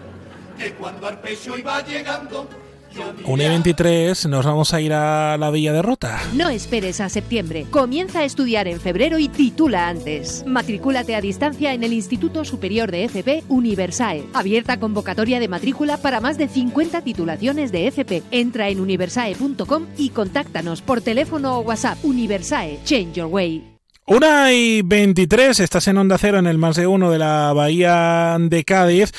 [0.58, 2.48] que cuando al pecho iba llegando,
[2.96, 6.20] yo Un E23, nos vamos a ir a la Villa de Rota.
[6.34, 7.66] No esperes a septiembre.
[7.70, 10.44] Comienza a estudiar en febrero y titula antes.
[10.46, 14.26] Matricúlate a distancia en el Instituto Superior de FP Universae.
[14.34, 18.24] Abierta convocatoria de matrícula para más de 50 titulaciones de FP.
[18.32, 22.04] Entra en universae.com y contáctanos por teléfono o WhatsApp.
[22.04, 23.75] Universae, change your way.
[24.08, 28.38] Una y 23, estás en Onda Cero en el más de uno de la Bahía
[28.40, 29.12] de Cádiz.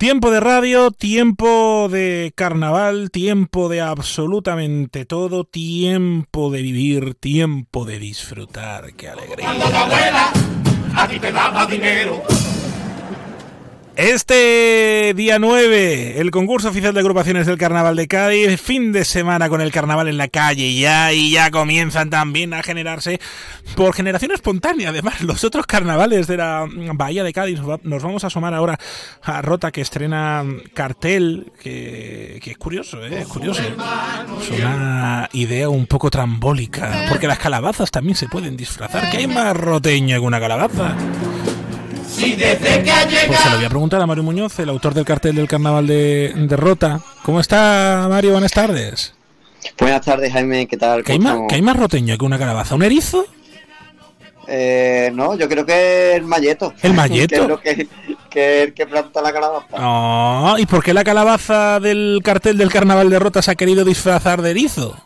[0.00, 8.00] Tiempo de radio, tiempo de carnaval, tiempo de absolutamente todo, tiempo de vivir, tiempo de
[8.00, 8.94] disfrutar.
[8.94, 9.44] ¡Qué alegría!
[9.46, 10.32] cuando tu abuela
[10.96, 12.24] a ti te daba dinero.
[13.96, 19.50] Este día 9, el concurso oficial de agrupaciones del Carnaval de Cádiz, fin de semana
[19.50, 23.20] con el carnaval en la calle ya y ya comienzan también a generarse
[23.76, 24.88] por generación espontánea.
[24.88, 28.54] Además, los otros carnavales de la Bahía de Cádiz, nos va- nos vamos a asomar
[28.54, 28.78] ahora
[29.22, 33.20] a Rota que estrena cartel, que, que es curioso, ¿eh?
[33.20, 33.60] es curioso.
[34.40, 39.10] Es una idea un poco trambólica, porque las calabazas también se pueden disfrazar.
[39.10, 40.96] ¿Qué hay más roteño que una calabaza?
[42.22, 44.94] Si desde que ha Pues se lo voy a preguntar a Mario Muñoz, el autor
[44.94, 47.00] del cartel del carnaval de, de Rota.
[47.24, 48.30] ¿Cómo está Mario?
[48.30, 49.12] Buenas tardes.
[49.76, 51.02] Buenas tardes, Jaime, ¿qué tal?
[51.02, 51.48] ¿Qué hay, ¿Cómo más, estamos?
[51.48, 52.76] qué hay más roteño que una calabaza?
[52.76, 53.26] ¿Un erizo?
[54.46, 56.72] Eh, no, yo creo que el malleto.
[56.82, 57.60] ¿El malleto?
[57.60, 57.88] que que,
[58.30, 59.66] que el que planta la calabaza.
[59.72, 63.84] Oh, ¿Y por qué la calabaza del cartel del carnaval de Rota se ha querido
[63.84, 64.96] disfrazar de erizo?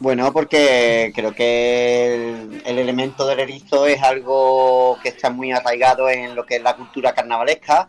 [0.00, 6.08] Bueno, porque creo que el, el elemento del erizo es algo que está muy arraigado
[6.08, 7.88] en lo que es la cultura carnavalesca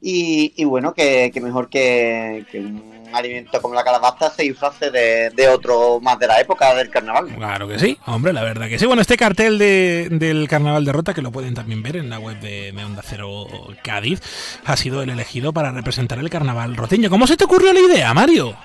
[0.00, 5.30] y, y bueno, que, que mejor que, un alimento como la calabaza se disfrace de,
[5.30, 7.26] de otro más de la época del carnaval.
[7.36, 8.86] Claro que sí, hombre, la verdad que sí.
[8.86, 12.18] Bueno, este cartel de- del Carnaval de Rota, que lo pueden también ver en la
[12.18, 13.46] web de, de Onda Cero
[13.84, 14.20] Cádiz,
[14.64, 17.08] ha sido el elegido para representar el carnaval roteño.
[17.08, 18.56] ¿Cómo se te ocurrió la idea, Mario?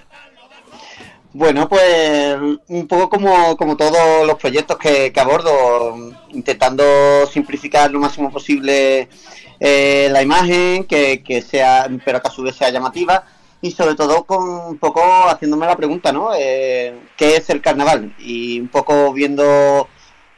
[1.38, 2.36] Bueno, pues
[2.68, 5.96] un poco como, como todos los proyectos que, abordo,
[6.30, 6.84] intentando
[7.32, 9.08] simplificar lo máximo posible
[9.60, 13.24] eh, la imagen, que, que sea, pero que a su vez sea llamativa
[13.62, 16.32] y sobre todo con un poco haciéndome la pregunta, ¿no?
[16.36, 18.16] Eh, ¿Qué es el carnaval?
[18.18, 19.88] Y un poco viendo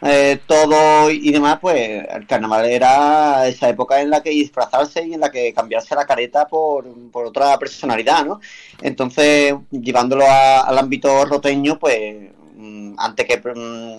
[0.01, 5.13] eh, todo y demás, pues el carnaval era esa época en la que disfrazarse y
[5.13, 8.39] en la que cambiarse la careta por, por otra personalidad, ¿no?
[8.81, 13.97] Entonces, llevándolo al ámbito roteño, pues mm, antes que mm,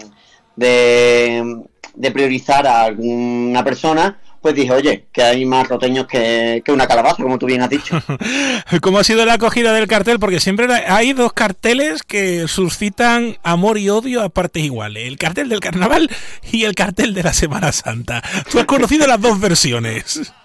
[0.57, 6.87] de priorizar a alguna persona, pues dije, oye, que hay más roteños que, que una
[6.87, 8.01] calabaza, como tú bien has dicho.
[8.81, 10.19] ¿Cómo ha sido la acogida del cartel?
[10.19, 15.07] Porque siempre hay dos carteles que suscitan amor y odio a partes iguales.
[15.07, 16.11] El cartel del carnaval
[16.51, 18.23] y el cartel de la Semana Santa.
[18.51, 20.33] Tú has conocido las dos versiones.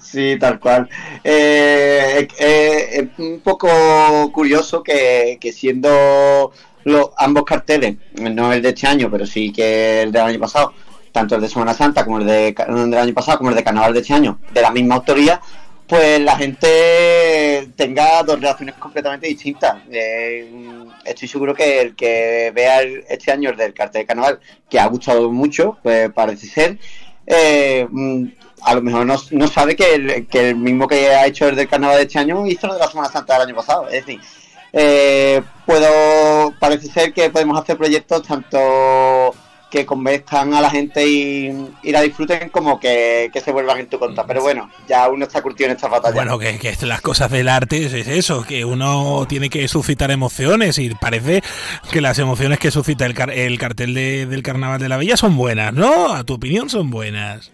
[0.00, 0.88] Sí, tal cual.
[1.22, 3.68] Eh, eh, es un poco
[4.32, 6.52] curioso que, que siendo
[6.84, 10.72] los, ambos carteles, no el de este año, pero sí que el del año pasado,
[11.12, 13.92] tanto el de Semana Santa como el de, del año pasado, como el de Carnaval
[13.92, 15.40] de este año, de la misma autoría,
[15.86, 19.76] pues la gente tenga dos reacciones completamente distintas.
[19.90, 20.48] Eh,
[21.04, 24.78] estoy seguro que el que vea el- este año el del cartel de Carnaval, que
[24.78, 26.78] ha gustado mucho, pues parece ser,
[27.26, 28.24] eh, mm,
[28.62, 31.56] a lo mejor no, no sabe que el, que el mismo que ha hecho el
[31.56, 33.88] del carnaval de este año hizo lo de la Semana Santa del año pasado.
[33.88, 34.20] Es decir,
[34.72, 39.34] eh, puedo, parece ser que podemos hacer proyectos tanto
[39.70, 43.86] que convenzcan a la gente y, y la disfruten como que, que se vuelvan en
[43.86, 44.26] tu contra.
[44.26, 46.14] Pero bueno, ya uno está curtido en estas batallas.
[46.16, 50.10] Bueno, que, que las cosas del arte es, es eso, que uno tiene que suscitar
[50.10, 51.42] emociones y parece
[51.92, 55.16] que las emociones que suscita el, car- el cartel de- del Carnaval de la Villa
[55.16, 56.12] son buenas, ¿no?
[56.12, 57.52] A tu opinión son buenas.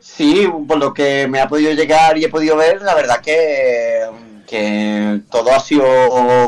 [0.00, 4.00] Sí, por lo que me ha podido llegar y he podido ver, la verdad que,
[4.46, 5.84] que todo ha sido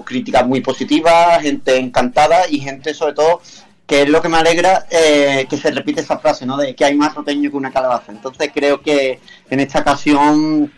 [0.05, 3.41] críticas muy positivas, gente encantada y gente sobre todo
[3.87, 6.57] que es lo que me alegra eh, que se repite esa frase, ¿no?
[6.57, 8.12] De que hay más roteño que una calabaza.
[8.12, 10.72] Entonces creo que en esta ocasión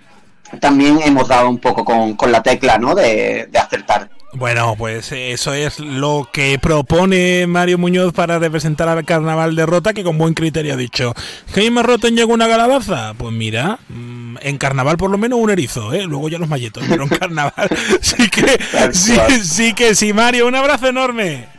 [0.61, 2.95] también hemos dado un poco con, con la tecla, ¿no?
[2.95, 4.11] De, de acertar.
[4.35, 9.95] Bueno, pues eso es lo que propone Mario Muñoz para representar al Carnaval de Rota,
[9.95, 11.15] que con buen criterio ha dicho,
[11.55, 13.15] ¿que hay más roteño que una calabaza?
[13.17, 16.05] Pues mira, mm, en Carnaval por lo menos un erizo, ¿eh?
[16.05, 17.71] luego ya los malletos, pero en Carnaval
[18.03, 18.61] sí que
[18.93, 21.58] sí, sí que sí, Mario, un abrazo enorme.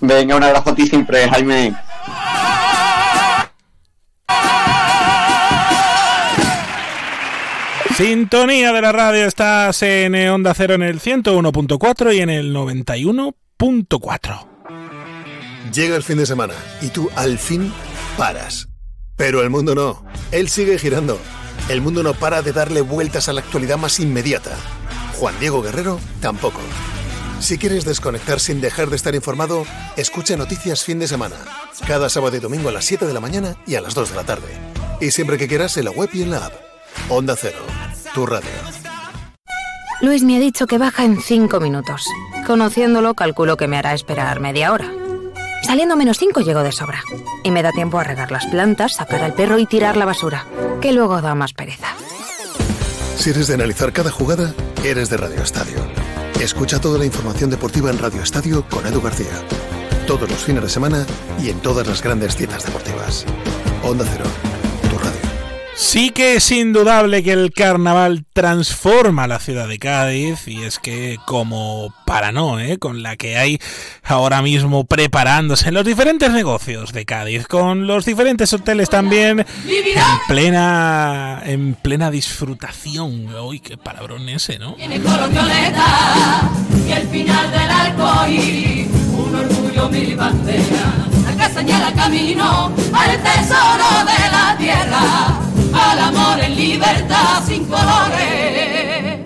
[0.00, 1.74] Venga, un abrazo a ti siempre, Jaime.
[7.96, 14.46] Sintonía de la radio, estás en Onda Cero en el 101.4 y en el 91.4.
[15.74, 17.70] Llega el fin de semana y tú al fin
[18.16, 18.68] paras.
[19.16, 20.02] Pero el mundo no.
[20.32, 21.18] Él sigue girando.
[21.68, 24.56] El mundo no para de darle vueltas a la actualidad más inmediata.
[25.18, 26.60] Juan Diego Guerrero tampoco.
[27.40, 29.64] Si quieres desconectar sin dejar de estar informado,
[29.96, 31.36] escucha Noticias Fin de Semana.
[31.86, 34.16] Cada sábado y domingo a las 7 de la mañana y a las 2 de
[34.16, 34.48] la tarde.
[35.00, 36.52] Y siempre que quieras en la web y en la app.
[37.08, 37.58] Onda Cero,
[38.14, 38.50] tu radio.
[40.02, 42.04] Luis me ha dicho que baja en 5 minutos.
[42.46, 44.92] Conociéndolo, calculo que me hará esperar media hora.
[45.62, 47.02] Saliendo menos 5 llego de sobra.
[47.42, 50.46] Y me da tiempo a regar las plantas, sacar al perro y tirar la basura,
[50.82, 51.88] que luego da más pereza.
[53.16, 54.54] Si eres de analizar cada jugada,
[54.84, 56.19] eres de Radio Estadio.
[56.40, 59.44] Escucha toda la información deportiva en Radio Estadio con Edu García.
[60.06, 61.06] Todos los fines de semana
[61.38, 63.26] y en todas las grandes citas deportivas.
[63.82, 64.49] Onda Cero.
[65.80, 71.16] Sí que es indudable que el carnaval transforma la ciudad de Cádiz y es que
[71.26, 72.76] como para no, ¿eh?
[72.78, 73.58] con la que hay
[74.04, 79.46] ahora mismo preparándose en los diferentes negocios de Cádiz, con los diferentes hoteles también en
[80.28, 83.34] plena en plena disfrutación.
[83.34, 84.74] Uy, qué palabrón ese, ¿no?
[84.74, 86.50] Tiene color violeta
[86.86, 93.90] y el final del arco iris, un orgullo mil banderas, que señala camino al tesoro
[94.04, 95.40] de la tierra,
[95.72, 99.20] al amor en libertad sin colores.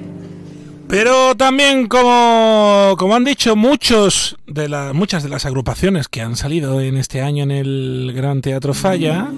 [0.87, 6.37] Pero también, como, como han dicho muchos de la, muchas de las agrupaciones que han
[6.37, 9.29] salido en este año en el Gran Teatro Falla,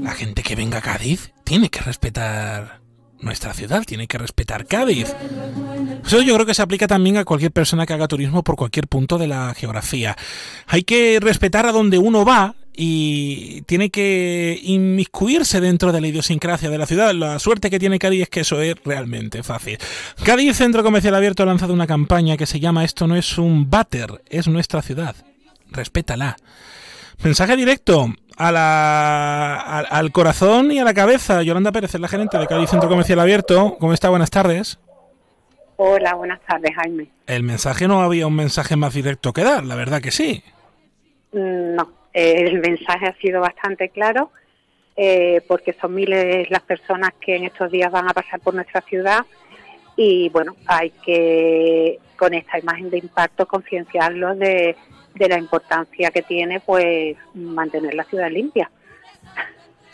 [0.00, 2.81] la gente que venga a Cádiz tiene que respetar
[3.22, 5.14] nuestra ciudad, tiene que respetar Cádiz.
[6.04, 8.88] Eso yo creo que se aplica también a cualquier persona que haga turismo por cualquier
[8.88, 10.16] punto de la geografía.
[10.66, 16.70] Hay que respetar a donde uno va y tiene que inmiscuirse dentro de la idiosincrasia
[16.70, 17.14] de la ciudad.
[17.14, 19.78] La suerte que tiene Cádiz es que eso es realmente fácil.
[20.24, 23.70] Cádiz Centro Comercial Abierto ha lanzado una campaña que se llama Esto no es un
[23.70, 25.14] váter, es nuestra ciudad.
[25.70, 26.36] Respétala.
[27.22, 31.42] Mensaje directo a la, al, al corazón y a la cabeza.
[31.42, 33.76] Yolanda Pérez es la gerente de Cádiz Centro Comercial Abierto.
[33.78, 34.08] ¿Cómo está?
[34.10, 34.78] Buenas tardes.
[35.76, 37.08] Hola, buenas tardes, Jaime.
[37.26, 40.42] El mensaje no había un mensaje más directo que dar, la verdad que sí.
[41.32, 44.30] Mm, No, eh, el mensaje ha sido bastante claro
[44.96, 48.82] eh, porque son miles las personas que en estos días van a pasar por nuestra
[48.82, 49.24] ciudad
[49.96, 54.76] y bueno, hay que con esta imagen de impacto concienciarlos de,
[55.14, 58.70] de la importancia que tiene pues mantener la ciudad limpia.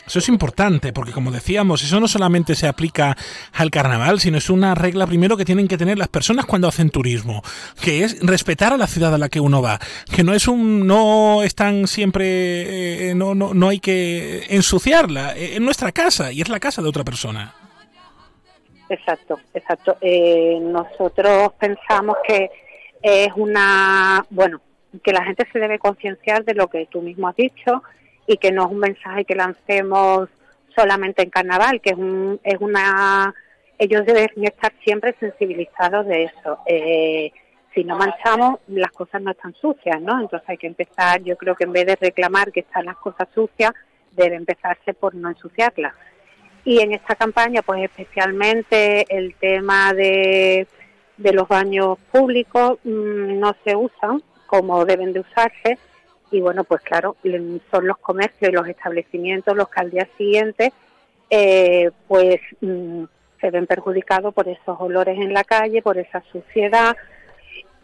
[0.09, 3.15] Eso es importante, porque como decíamos, eso no solamente se aplica
[3.53, 6.89] al carnaval, sino es una regla primero que tienen que tener las personas cuando hacen
[6.89, 7.43] turismo,
[7.79, 9.77] que es respetar a la ciudad a la que uno va,
[10.11, 15.53] que no es un, no están siempre, eh, no, no, no hay que ensuciarla, eh,
[15.53, 17.53] es nuestra casa y es la casa de otra persona.
[18.89, 19.97] Exacto, exacto.
[20.01, 22.49] Eh, nosotros pensamos que
[22.99, 24.59] es una, bueno,
[25.03, 27.83] que la gente se debe concienciar de lo que tú mismo has dicho
[28.27, 30.29] y que no es un mensaje que lancemos
[30.75, 33.33] solamente en carnaval, que es, un, es una,
[33.77, 36.59] ellos deben estar siempre sensibilizados de eso.
[36.65, 37.31] Eh,
[37.73, 40.19] si no manchamos, las cosas no están sucias, ¿no?
[40.19, 43.27] Entonces hay que empezar, yo creo que en vez de reclamar que están las cosas
[43.33, 43.71] sucias,
[44.11, 45.93] debe empezarse por no ensuciarlas.
[46.65, 50.67] Y en esta campaña, pues especialmente el tema de,
[51.17, 55.77] de los baños públicos mmm, no se usan como deben de usarse.
[56.31, 57.15] Y bueno, pues claro,
[57.71, 60.73] son los comercios y los establecimientos los que al día siguiente
[61.29, 63.03] eh, pues mmm,
[63.39, 66.95] se ven perjudicados por esos olores en la calle, por esa suciedad.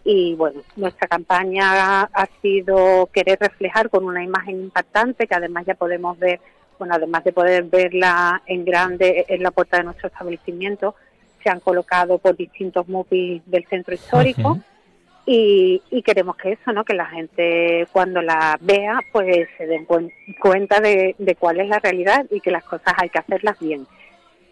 [0.03, 5.75] Y bueno, nuestra campaña ha sido querer reflejar con una imagen impactante que además ya
[5.75, 6.39] podemos ver
[6.77, 10.95] bueno, además de poder verla en grande en la puerta de nuestro establecimiento,
[11.41, 14.63] se han colocado por distintos MUPIs del centro histórico uh -huh.
[15.25, 16.83] Y, y, queremos que eso, ¿no?
[16.83, 22.25] que la gente cuando la vea pues se den cuenta de, cuál es la realidad
[22.29, 23.87] y que las cosas hay que hacerlas bien.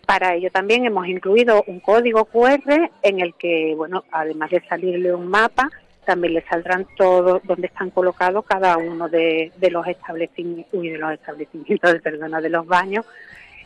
[0.05, 5.13] Para ello también hemos incluido un código QR en el que, bueno, además de salirle
[5.13, 5.69] un mapa,
[6.05, 10.97] también le saldrán todos donde están colocados cada uno de, de los establecimientos, uy, de
[10.97, 13.05] los establecimientos, perdona, de los baños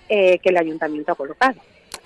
[0.10, 1.56] eh, que el ayuntamiento ha colocado.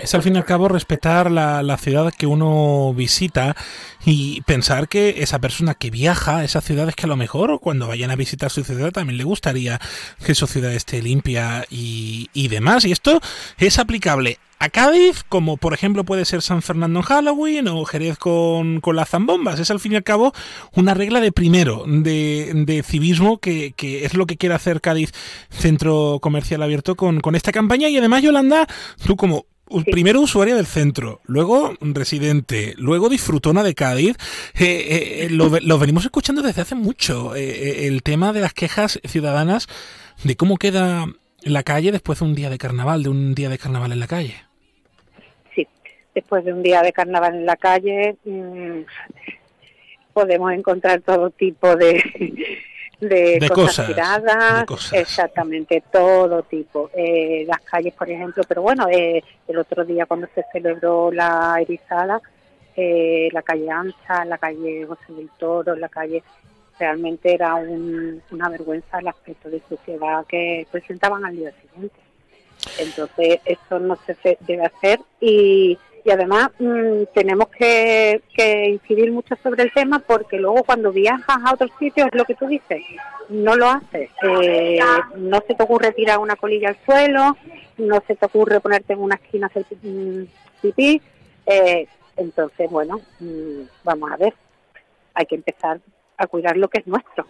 [0.02, 3.56] Es al fin y al cabo respetar la, la, ciudad que uno visita
[4.03, 7.60] y pensar que esa persona que viaja a esa ciudad es que a lo mejor
[7.60, 9.80] cuando vayan a visitar su ciudad también le gustaría
[10.26, 12.86] que su ciudad esté limpia y, y demás.
[12.86, 13.22] Y esto
[13.57, 18.19] es aplicable a Cádiz, como por ejemplo puede ser San Fernando en Halloween o Jerez
[18.19, 19.60] con, con las zambombas.
[19.60, 20.34] Es al fin y al cabo
[20.76, 25.14] una regla de primero, de, de civismo, que, que, es lo que quiere hacer Cádiz
[25.49, 27.90] Centro Comercial Abierto con, con esta campaña.
[27.90, 28.68] Y además, Yolanda,
[29.03, 34.15] tú como u- primero usuaria del centro, luego residente, luego disfrutona de Cádiz.
[34.60, 37.35] Eh, eh, eh, lo, ve- lo venimos escuchando desde hace mucho.
[37.35, 39.68] eh, eh, el tema de las quejas ciudadanas
[40.23, 41.06] de cómo queda
[41.43, 44.07] la calle después de un día de carnaval, de un día de carnaval en la
[44.07, 44.35] calle.
[45.56, 45.68] Sí,
[46.14, 48.81] después de un día de carnaval en la calle mm,
[50.14, 52.03] podemos encontrar todo tipo de,
[53.02, 54.94] de, De cosas, cosas, tiradas, de cosas.
[54.94, 56.90] exactamente todo tipo.
[56.94, 61.57] Eh, las calles, por ejemplo, pero bueno, eh, el otro día cuando se celebró la
[61.60, 62.22] erizada,
[62.76, 66.23] eh, la calle Ancha, la calle José del Toro, la calle
[66.80, 71.99] realmente era un- una vergüenza el aspecto de suciedad que presentaban al día siguiente.
[72.80, 79.36] Entonces, eso no se debe hacer y, y además mm, tenemos que, que incidir mucho
[79.44, 82.82] sobre el tema porque luego cuando viajas a otros sitios, es lo que tú dices,
[83.30, 84.10] no lo haces.
[84.23, 84.80] Eh,
[85.18, 87.38] no se te ocurre tirar una colilla al suelo,
[87.78, 90.23] no se te ocurre ponerte en una esquina hacer mm,
[90.61, 91.02] pipí.
[91.45, 91.88] Eh,
[92.18, 94.34] entonces, bueno, mm, vamos a ver,
[95.14, 95.80] hay que empezar
[96.18, 97.26] a cuidar lo que es nuestro.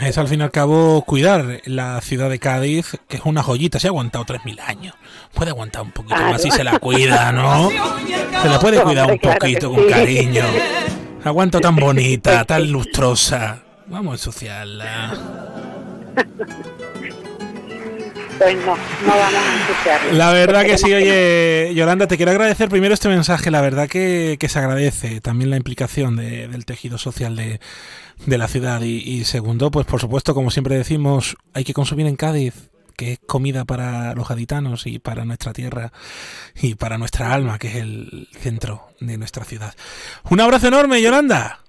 [0.00, 3.80] Es al fin y al cabo cuidar la ciudad de Cádiz, que es una joyita,
[3.80, 4.94] se ha aguantado 3.000 años.
[5.34, 7.70] Puede aguantar un poquito más si se la cuida, ¿no?
[8.42, 10.44] Se la puede cuidar un poquito con cariño.
[11.24, 13.62] Aguanta tan bonita, tan lustrosa.
[13.86, 15.14] Vamos a ensuciarla.
[18.38, 18.76] Pues no, no
[19.08, 20.12] vamos a ensuciarlo.
[20.12, 24.36] La verdad que sí, oye, Yolanda, te quiero agradecer primero este mensaje, la verdad que,
[24.38, 27.58] que se agradece también la implicación de- del tejido social de,
[28.26, 32.06] de la ciudad y, y segundo, pues por supuesto, como siempre decimos, hay que consumir
[32.06, 32.54] en Cádiz,
[32.96, 35.92] que es comida para los gaditanos y para nuestra tierra
[36.60, 39.74] y para nuestra alma, que es el centro de nuestra ciudad.
[40.30, 41.60] Un abrazo enorme, Yolanda.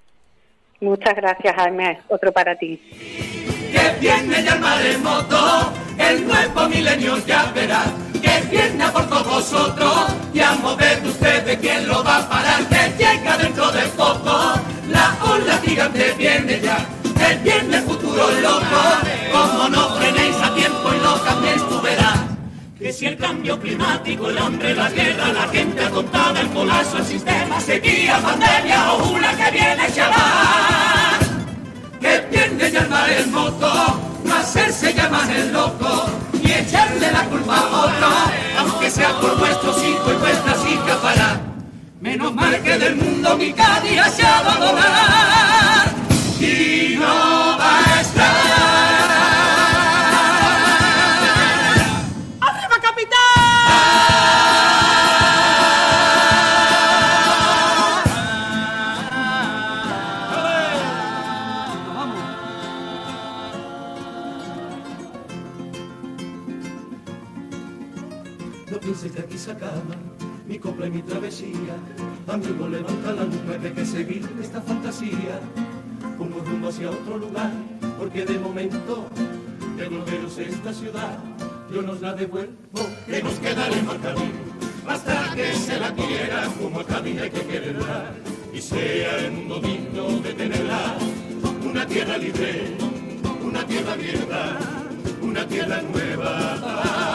[0.82, 2.00] Muchas gracias, Jaime.
[2.10, 2.80] Otro para ti.
[3.72, 7.84] Que viene ya el maremoto, el nuevo milenio ya verá,
[8.22, 9.94] que viene a por todos vosotros,
[10.34, 14.54] y a mover ustedes quién lo va a parar, que llega dentro de poco,
[14.90, 18.82] la ola gigante viene ya, que viene el futuro loco,
[19.32, 22.20] como no frenéis a tiempo y lo cambiéis tú verás.
[22.78, 27.06] Que si el cambio climático, el hambre, la guerra, la gente atontada, el colapso, el
[27.06, 31.29] sistema, sequía, pandemia o una que viene a
[32.00, 36.06] que viene ya el maremoto, no hacerse llamar el loco
[36.42, 38.08] y echarle la culpa a otro,
[38.60, 41.42] aunque sea por vuestros hijos y vuestras hijas para.
[42.02, 45.90] Menos mal que del mundo mi Cádiz se ha dado a donar
[70.90, 71.76] mi travesía.
[72.28, 75.40] Amigo, levanta la nube, hay que seguir esta fantasía.
[76.18, 77.52] Como rumbo hacia otro lugar,
[77.98, 79.08] porque de momento
[79.78, 81.18] devolveros esta ciudad.
[81.74, 84.40] Yo nos la devuelvo, que nos al camino.
[84.86, 88.12] Basta que se la quiera, como a Cádiz hay que quererla.
[88.54, 90.98] Y sea en un domingo de tenerla.
[91.64, 92.76] Una tierra libre,
[93.44, 94.58] una tierra abierta,
[95.22, 97.09] una tierra nueva.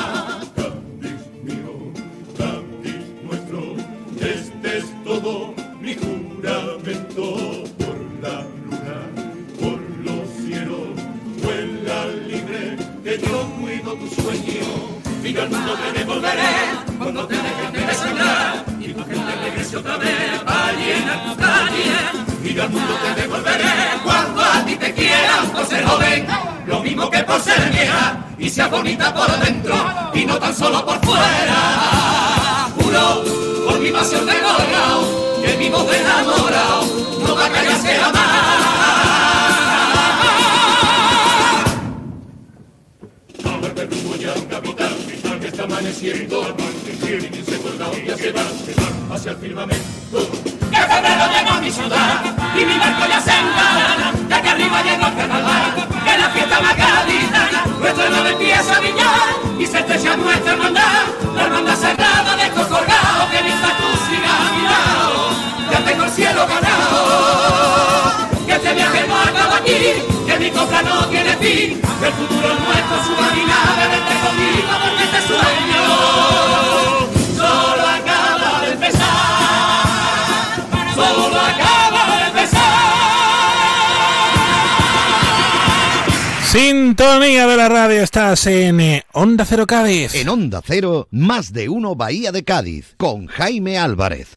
[28.54, 29.74] Vieja y sea bonita por dentro
[30.14, 32.70] y no tan solo por fuera.
[32.76, 33.24] Juro
[33.66, 36.84] por mi pasión de enamorado, que mi voz de enamorado
[37.26, 38.20] no va a callarse jamás.
[43.44, 48.16] Ahora el rumbo ya un capitán, capitán que está amaneciendo, amaneciendo, y se colgado ya
[48.16, 49.84] se va, se va hacia el firmamento.
[50.70, 52.24] Que febrero llegó a mi ciudad
[52.56, 55.43] y mi barco ya se engalana, ya que arriba llegó el carnaval,
[59.58, 61.04] y se estrecha nuestra hermandad,
[61.34, 66.10] la hermandad sagrada de colgado, que mientras tú sigas a mi lado, ya tengo el
[66.10, 68.28] cielo ganado.
[68.46, 72.52] Que este viaje no acaba aquí, que mi compra no tiene fin, que el futuro
[72.52, 74.23] es nuestro, su caminada, vente
[87.04, 90.14] sintonía de la radio estás en eh, Onda Cero Cádiz.
[90.14, 94.28] En Onda Cero, más de uno Bahía de Cádiz, con Jaime Álvarez.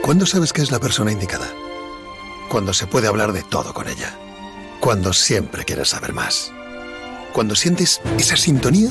[0.00, 1.46] ¿Cuándo sabes que es la persona indicada?
[2.48, 4.16] Cuando se puede hablar de todo con ella.
[4.80, 6.52] Cuando siempre quieres saber más.
[7.34, 8.90] Cuando sientes esa sintonía,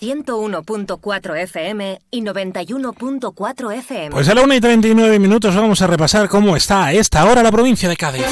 [0.00, 4.10] 101.4 FM y 91.4 FM.
[4.10, 7.42] Pues a la 1 y 39 minutos vamos a repasar cómo está a esta hora
[7.42, 8.26] la provincia de Cádiz.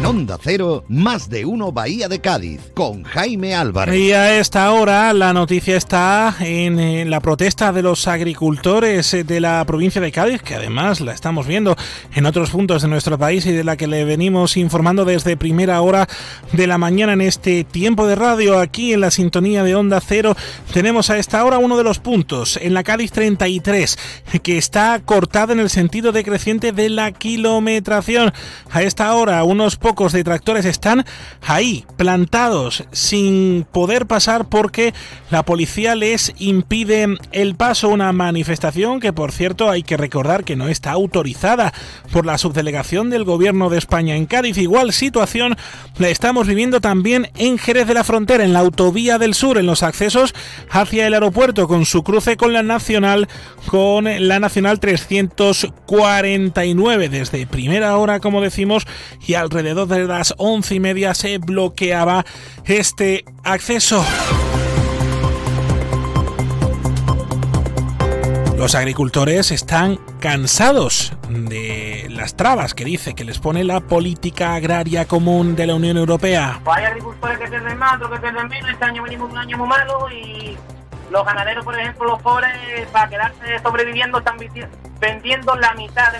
[0.00, 3.94] En Onda Cero, más de uno Bahía de Cádiz, con Jaime Álvarez.
[3.94, 9.24] Y a esta hora la noticia está en, eh, la protesta de los agricultores eh,
[9.24, 11.76] de la provincia de Cádiz, que además la estamos viendo
[12.14, 15.82] en otros puntos de nuestro país y de la que le venimos informando desde primera
[15.82, 16.08] hora
[16.52, 20.34] de la mañana en este tiempo de radio aquí en la sintonía de Onda Cero.
[20.72, 23.98] Tenemos a esta hora uno de los puntos en la Cádiz 33
[24.42, 28.32] que está cortada en el sentido decreciente de la kilometración.
[28.70, 31.04] A esta hora unos pocos detractores están
[31.46, 34.94] ahí, plantados, sin poder pasar porque
[35.30, 37.88] la policía les impide el paso.
[37.88, 41.72] Una manifestación que, por cierto, hay que recordar que no está autorizada
[42.12, 44.58] por la subdelegación del Gobierno de España en Cádiz.
[44.58, 45.56] Igual situación
[45.98, 49.66] la estamos viviendo también en Jerez de la Frontera, en la autovía del sur, en
[49.66, 50.34] los accesos
[50.70, 53.28] hacia el aeropuerto, con su cruce con la Nacional,
[53.66, 57.08] con la Nacional 349.
[57.08, 58.86] Desde primera hora, como decimos,
[59.26, 62.24] y alrededor de las once y media se bloqueaba
[62.64, 64.04] este acceso.
[68.60, 75.08] Los agricultores están cansados de las trabas que dice que les pone la política agraria
[75.08, 76.60] común de la Unión Europea.
[76.62, 78.70] Pues hay agricultores que pierden más, otros que pierden menos.
[78.70, 80.58] Este año venimos un año muy malo y
[81.10, 82.52] los ganaderos, por ejemplo, los pobres,
[82.92, 84.36] para quedarse sobreviviendo, están
[85.00, 86.12] vendiendo la mitad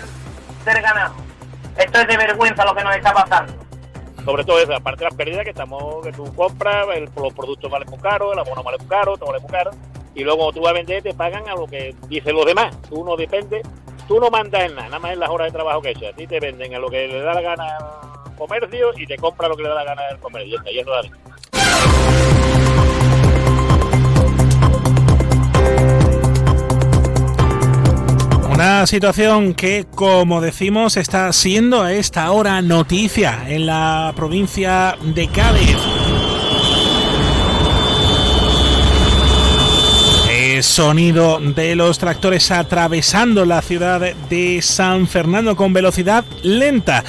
[0.65, 1.30] del ganado.
[1.77, 3.53] Esto es de vergüenza lo que nos está pasando.
[4.25, 7.71] Sobre todo eso, aparte de las pérdidas que estamos, que tú compras, el- los productos
[7.71, 9.71] valen muy caros, el abono vale muy caro, todo vale muy caro,
[10.15, 12.77] y luego tú vas a vender te pagan a lo que dicen los demás.
[12.89, 13.63] Tú no dependes,
[14.07, 16.13] tú no mandas nada, nada más en las horas de trabajo que echas.
[16.13, 19.17] A ti te venden a lo que le da la gana al comercio y te
[19.17, 20.61] compra lo que le da la gana al comercio.
[20.65, 22.40] Ya está, ya no
[28.61, 35.29] Una situación que, como decimos, está siendo a esta hora noticia en la provincia de
[35.29, 35.79] Cádiz.
[40.31, 47.03] El sonido de los tractores atravesando la ciudad de San Fernando con velocidad lenta.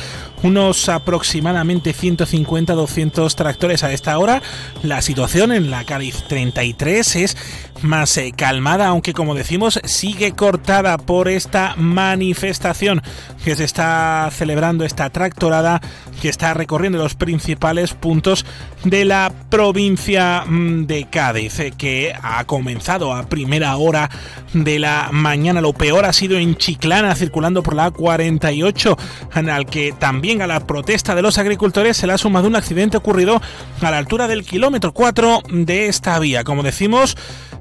[0.43, 4.41] Unos aproximadamente 150-200 tractores a esta hora.
[4.83, 7.37] La situación en la Cádiz 33 es
[7.83, 13.01] más eh, calmada, aunque como decimos sigue cortada por esta manifestación
[13.43, 15.81] que se está celebrando, esta tractorada
[16.21, 18.45] que está recorriendo los principales puntos
[18.83, 24.09] de la provincia mm, de Cádiz, eh, que ha comenzado a primera hora
[24.53, 25.61] de la mañana.
[25.61, 28.97] Lo peor ha sido en Chiclana, circulando por la A48,
[29.35, 32.55] en al que también a la protesta de los agricultores se le ha sumado un
[32.55, 33.41] accidente ocurrido
[33.81, 36.43] a la altura del kilómetro 4 de esta vía.
[36.43, 37.17] Como decimos,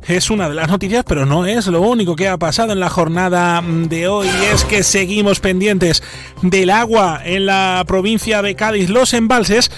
[0.07, 2.89] es una de las noticias, pero no es lo único que ha pasado en la
[2.89, 4.29] jornada de hoy.
[4.53, 6.03] Es que seguimos pendientes
[6.43, 8.89] del agua en la provincia de Cádiz.
[8.89, 9.71] Los embalses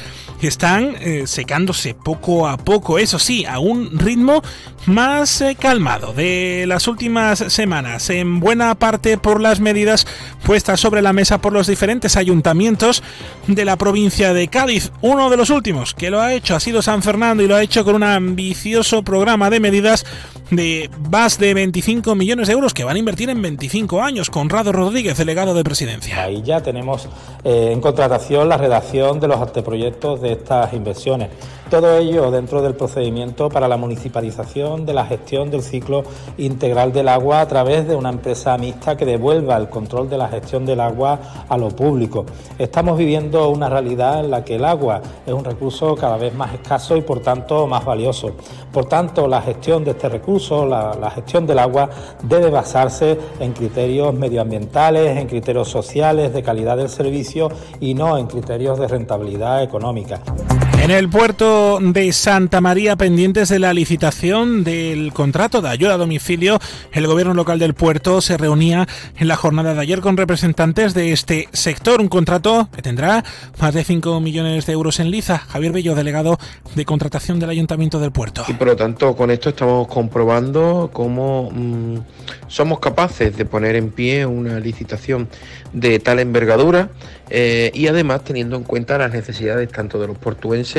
[0.49, 4.43] están eh, secándose poco a poco, eso sí, a un ritmo
[4.87, 10.07] más eh, calmado de las últimas semanas, en buena parte por las medidas
[10.45, 13.03] puestas sobre la mesa por los diferentes ayuntamientos
[13.47, 14.93] de la provincia de Cádiz.
[15.01, 17.63] Uno de los últimos que lo ha hecho ha sido San Fernando y lo ha
[17.63, 20.05] hecho con un ambicioso programa de medidas
[20.51, 24.31] de más de 25 millones de euros que van a invertir en 25 años.
[24.31, 26.23] Conrado Rodríguez, delegado de presidencia.
[26.23, 27.09] Ahí ya tenemos
[27.45, 31.29] eh, en contratación la redacción de los anteproyectos de estas inversiones.
[31.73, 36.03] Todo ello dentro del procedimiento para la municipalización de la gestión del ciclo
[36.37, 40.29] integral del agua a través de una empresa mixta que devuelva el control de la
[40.29, 41.19] gestión del agua
[41.49, 42.27] a lo público.
[42.59, 46.53] Estamos viviendo una realidad en la que el agua es un recurso cada vez más
[46.53, 48.33] escaso y por tanto más valioso.
[48.73, 51.91] Por tanto, la gestión de este recurso, la, gestión del agua,
[52.23, 57.51] debe basarse en criterios medioambientales, en criterios sociales, de calidad del servicio
[57.81, 60.22] y no en criterios de rentabilidad económica.
[60.25, 60.62] Bye.
[60.83, 65.97] En el puerto de Santa María, pendientes de la licitación del contrato de ayuda a
[65.97, 66.59] domicilio,
[66.91, 71.13] el gobierno local del puerto se reunía en la jornada de ayer con representantes de
[71.13, 72.01] este sector.
[72.01, 73.23] Un contrato que tendrá
[73.61, 75.39] más de 5 millones de euros en liza.
[75.39, 76.37] Javier Bello, delegado
[76.75, 78.45] de contratación del Ayuntamiento del Puerto.
[78.49, 81.99] Y por lo tanto, con esto estamos comprobando cómo mm,
[82.49, 85.29] somos capaces de poner en pie una licitación
[85.73, 86.91] de tal envergadura
[87.31, 90.72] eh, y además teniendo en cuenta las necesidades tanto de los portuenses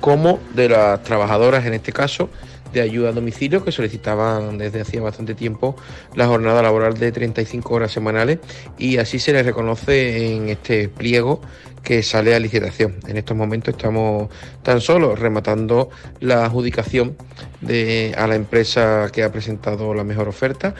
[0.00, 2.28] como de las trabajadoras, en este caso,
[2.72, 5.76] de ayuda a domicilio que solicitaban desde hacía bastante tiempo
[6.14, 8.38] la jornada laboral de 35 horas semanales
[8.78, 11.40] y así se les reconoce en este pliego
[11.82, 12.94] que sale a licitación.
[13.08, 14.28] En estos momentos estamos
[14.62, 15.90] tan solo rematando
[16.20, 17.16] la adjudicación
[17.60, 20.74] de, a la empresa que ha presentado la mejor oferta.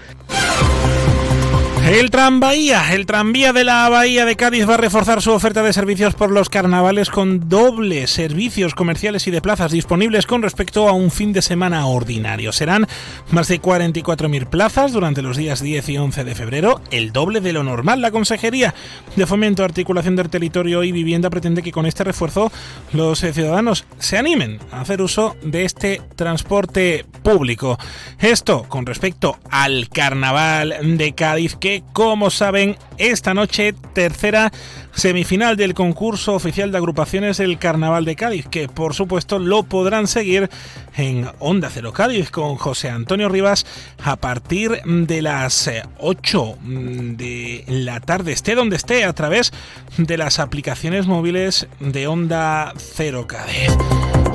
[1.85, 5.73] El tranvía, el tranvía de la Bahía de Cádiz va a reforzar su oferta de
[5.73, 10.93] servicios por los carnavales con dobles servicios comerciales y de plazas disponibles con respecto a
[10.93, 12.53] un fin de semana ordinario.
[12.53, 12.87] Serán
[13.33, 17.53] más de 44.000 plazas durante los días 10 y 11 de febrero, el doble de
[17.53, 18.01] lo normal.
[18.01, 18.75] La Consejería
[19.17, 22.53] de Fomento, Articulación del Territorio y Vivienda pretende que con este refuerzo
[22.93, 27.77] los eh, ciudadanos se animen a hacer uso de este transporte público.
[28.21, 34.53] Esto con respecto al carnaval de Cádiz que como saben, esta noche tercera
[34.95, 40.07] semifinal del concurso oficial de agrupaciones del Carnaval de Cádiz, que por supuesto lo podrán
[40.07, 40.51] seguir
[40.97, 43.67] en Onda Cero Cádiz con José Antonio Rivas
[44.03, 49.53] a partir de las 8 mm, de la tarde, esté donde esté, a través
[49.97, 53.71] de las aplicaciones móviles de Onda Cero Cádiz.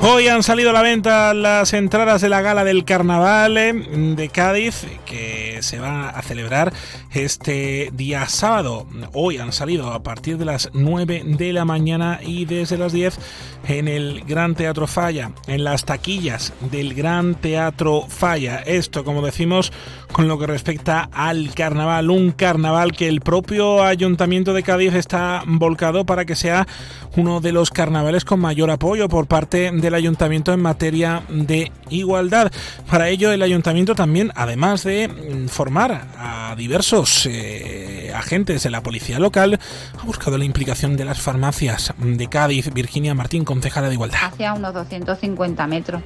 [0.02, 4.30] Hoy han salido a la venta las entradas de la gala del carnaval eh, de
[4.30, 6.72] Cádiz que se va a celebrar
[7.12, 8.88] este día sábado.
[9.14, 13.20] Hoy han salido a partir de las 9 de la mañana y desde las 10
[13.68, 18.58] en el Gran Teatro Falla, en las taquillas del Gran Teatro Falla.
[18.66, 19.72] Esto, como decimos,
[20.12, 25.44] con lo que respecta al carnaval, un carnaval que el propio Ayuntamiento de Cádiz está
[25.46, 26.68] volcado para que sea
[27.16, 32.52] uno de los carnavales con mayor apoyo por parte del ayuntamiento en materia de igualdad.
[32.90, 35.10] Para ello, el ayuntamiento también, además de
[35.50, 39.60] formar a diversos eh, agentes de la policía local,
[40.00, 42.74] ha buscado la implicación de las farmacias de Cádiz.
[42.74, 44.20] Virginia Martín, concejala de igualdad.
[44.22, 46.02] Hacia unos 250 metros.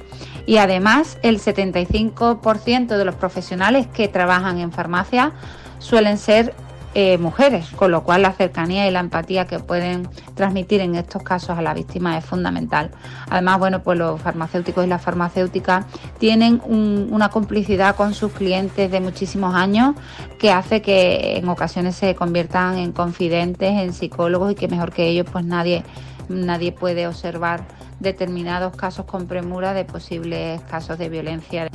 [0.46, 5.32] Y además, el 75% de los profesionales que trabajan en farmacia
[5.78, 6.54] suelen ser
[6.94, 11.22] eh, mujeres, con lo cual la cercanía y la empatía que pueden transmitir en estos
[11.22, 12.90] casos a la víctima es fundamental.
[13.30, 15.86] Además, bueno, pues los farmacéuticos y las farmacéuticas
[16.18, 19.94] tienen una complicidad con sus clientes de muchísimos años
[20.38, 25.08] que hace que en ocasiones se conviertan en confidentes, en psicólogos y que mejor que
[25.08, 25.84] ellos pues nadie,
[26.28, 27.64] nadie puede observar
[28.00, 31.68] determinados casos con premura de posibles casos de violencia.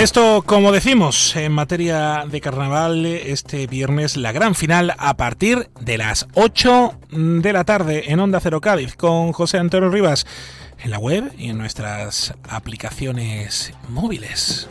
[0.00, 5.98] Esto, como decimos, en materia de carnaval, este viernes la gran final a partir de
[5.98, 10.26] las 8 de la tarde en Onda Cero Cádiz con José Antonio Rivas
[10.82, 14.70] en la web y en nuestras aplicaciones móviles.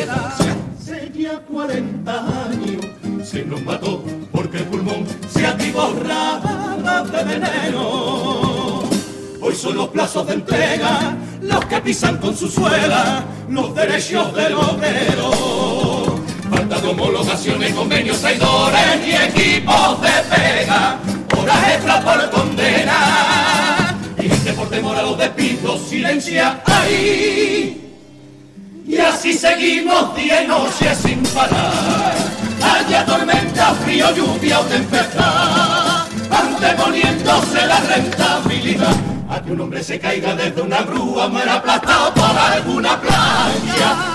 [1.51, 2.85] Hace ya 40 años
[3.27, 8.83] se nos mató porque el pulmón se atiborraba de veneno.
[9.41, 14.53] Hoy son los plazos de entrega los que pisan con su suela los derechos del
[14.53, 16.21] obrero.
[16.49, 20.99] Falta de homologaciones, convenios, traidores y equipos de pega.
[21.37, 23.97] Horas extra por condena.
[24.17, 27.90] Y gente por temor a los despidos silencia ahí.
[28.87, 32.13] Y así seguimos día y noche sin parar.
[32.61, 36.05] Haya tormenta, frío, lluvia o tempestad.
[36.29, 38.95] Anteponiéndose la rentabilidad.
[39.29, 42.99] A que un hombre se caiga desde una grúa, muera aplastado por alguna.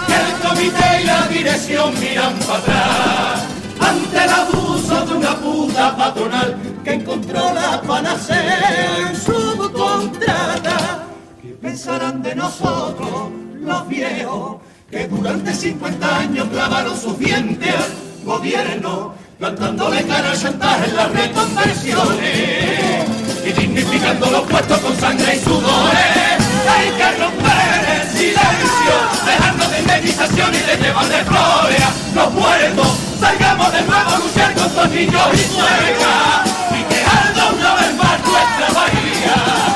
[0.06, 3.44] Que el comité y la dirección miran para atrás.
[3.80, 11.06] Ante el abuso de una puta patronal que encontró la panacea en su contrata.
[11.40, 13.30] ¿Qué pensarán de nosotros,
[13.66, 14.56] los viejos,
[14.90, 21.10] que durante 50 años clavaron sus dientes al gobierno, plantándole cara al chantaje en las
[21.12, 23.06] reconversiones
[23.44, 26.36] y dignificando los puestos con sangre y sudores?
[26.68, 28.94] Hay que romper el silencio,
[29.26, 32.88] dejando de indemnización y de llevar de flores a los muertos.
[33.20, 37.94] Salgamos de nuevo a luchar con los niños y suegas y que arda una vez
[37.96, 39.75] más nuestra bahía.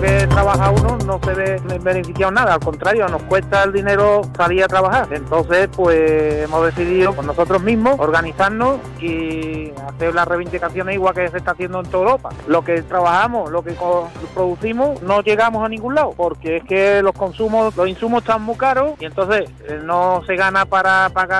[0.00, 4.64] Que trabaja uno no se ve beneficiado nada, al contrario, nos cuesta el dinero salir
[4.64, 5.08] a trabajar.
[5.10, 11.38] Entonces, pues hemos decidido por nosotros mismos organizarnos y hacer las reivindicaciones igual que se
[11.38, 12.30] está haciendo en toda Europa.
[12.46, 13.74] Lo que trabajamos, lo que
[14.34, 18.56] producimos, no llegamos a ningún lado, porque es que los consumos, los insumos están muy
[18.56, 21.38] caros y entonces eh, no se gana para pagar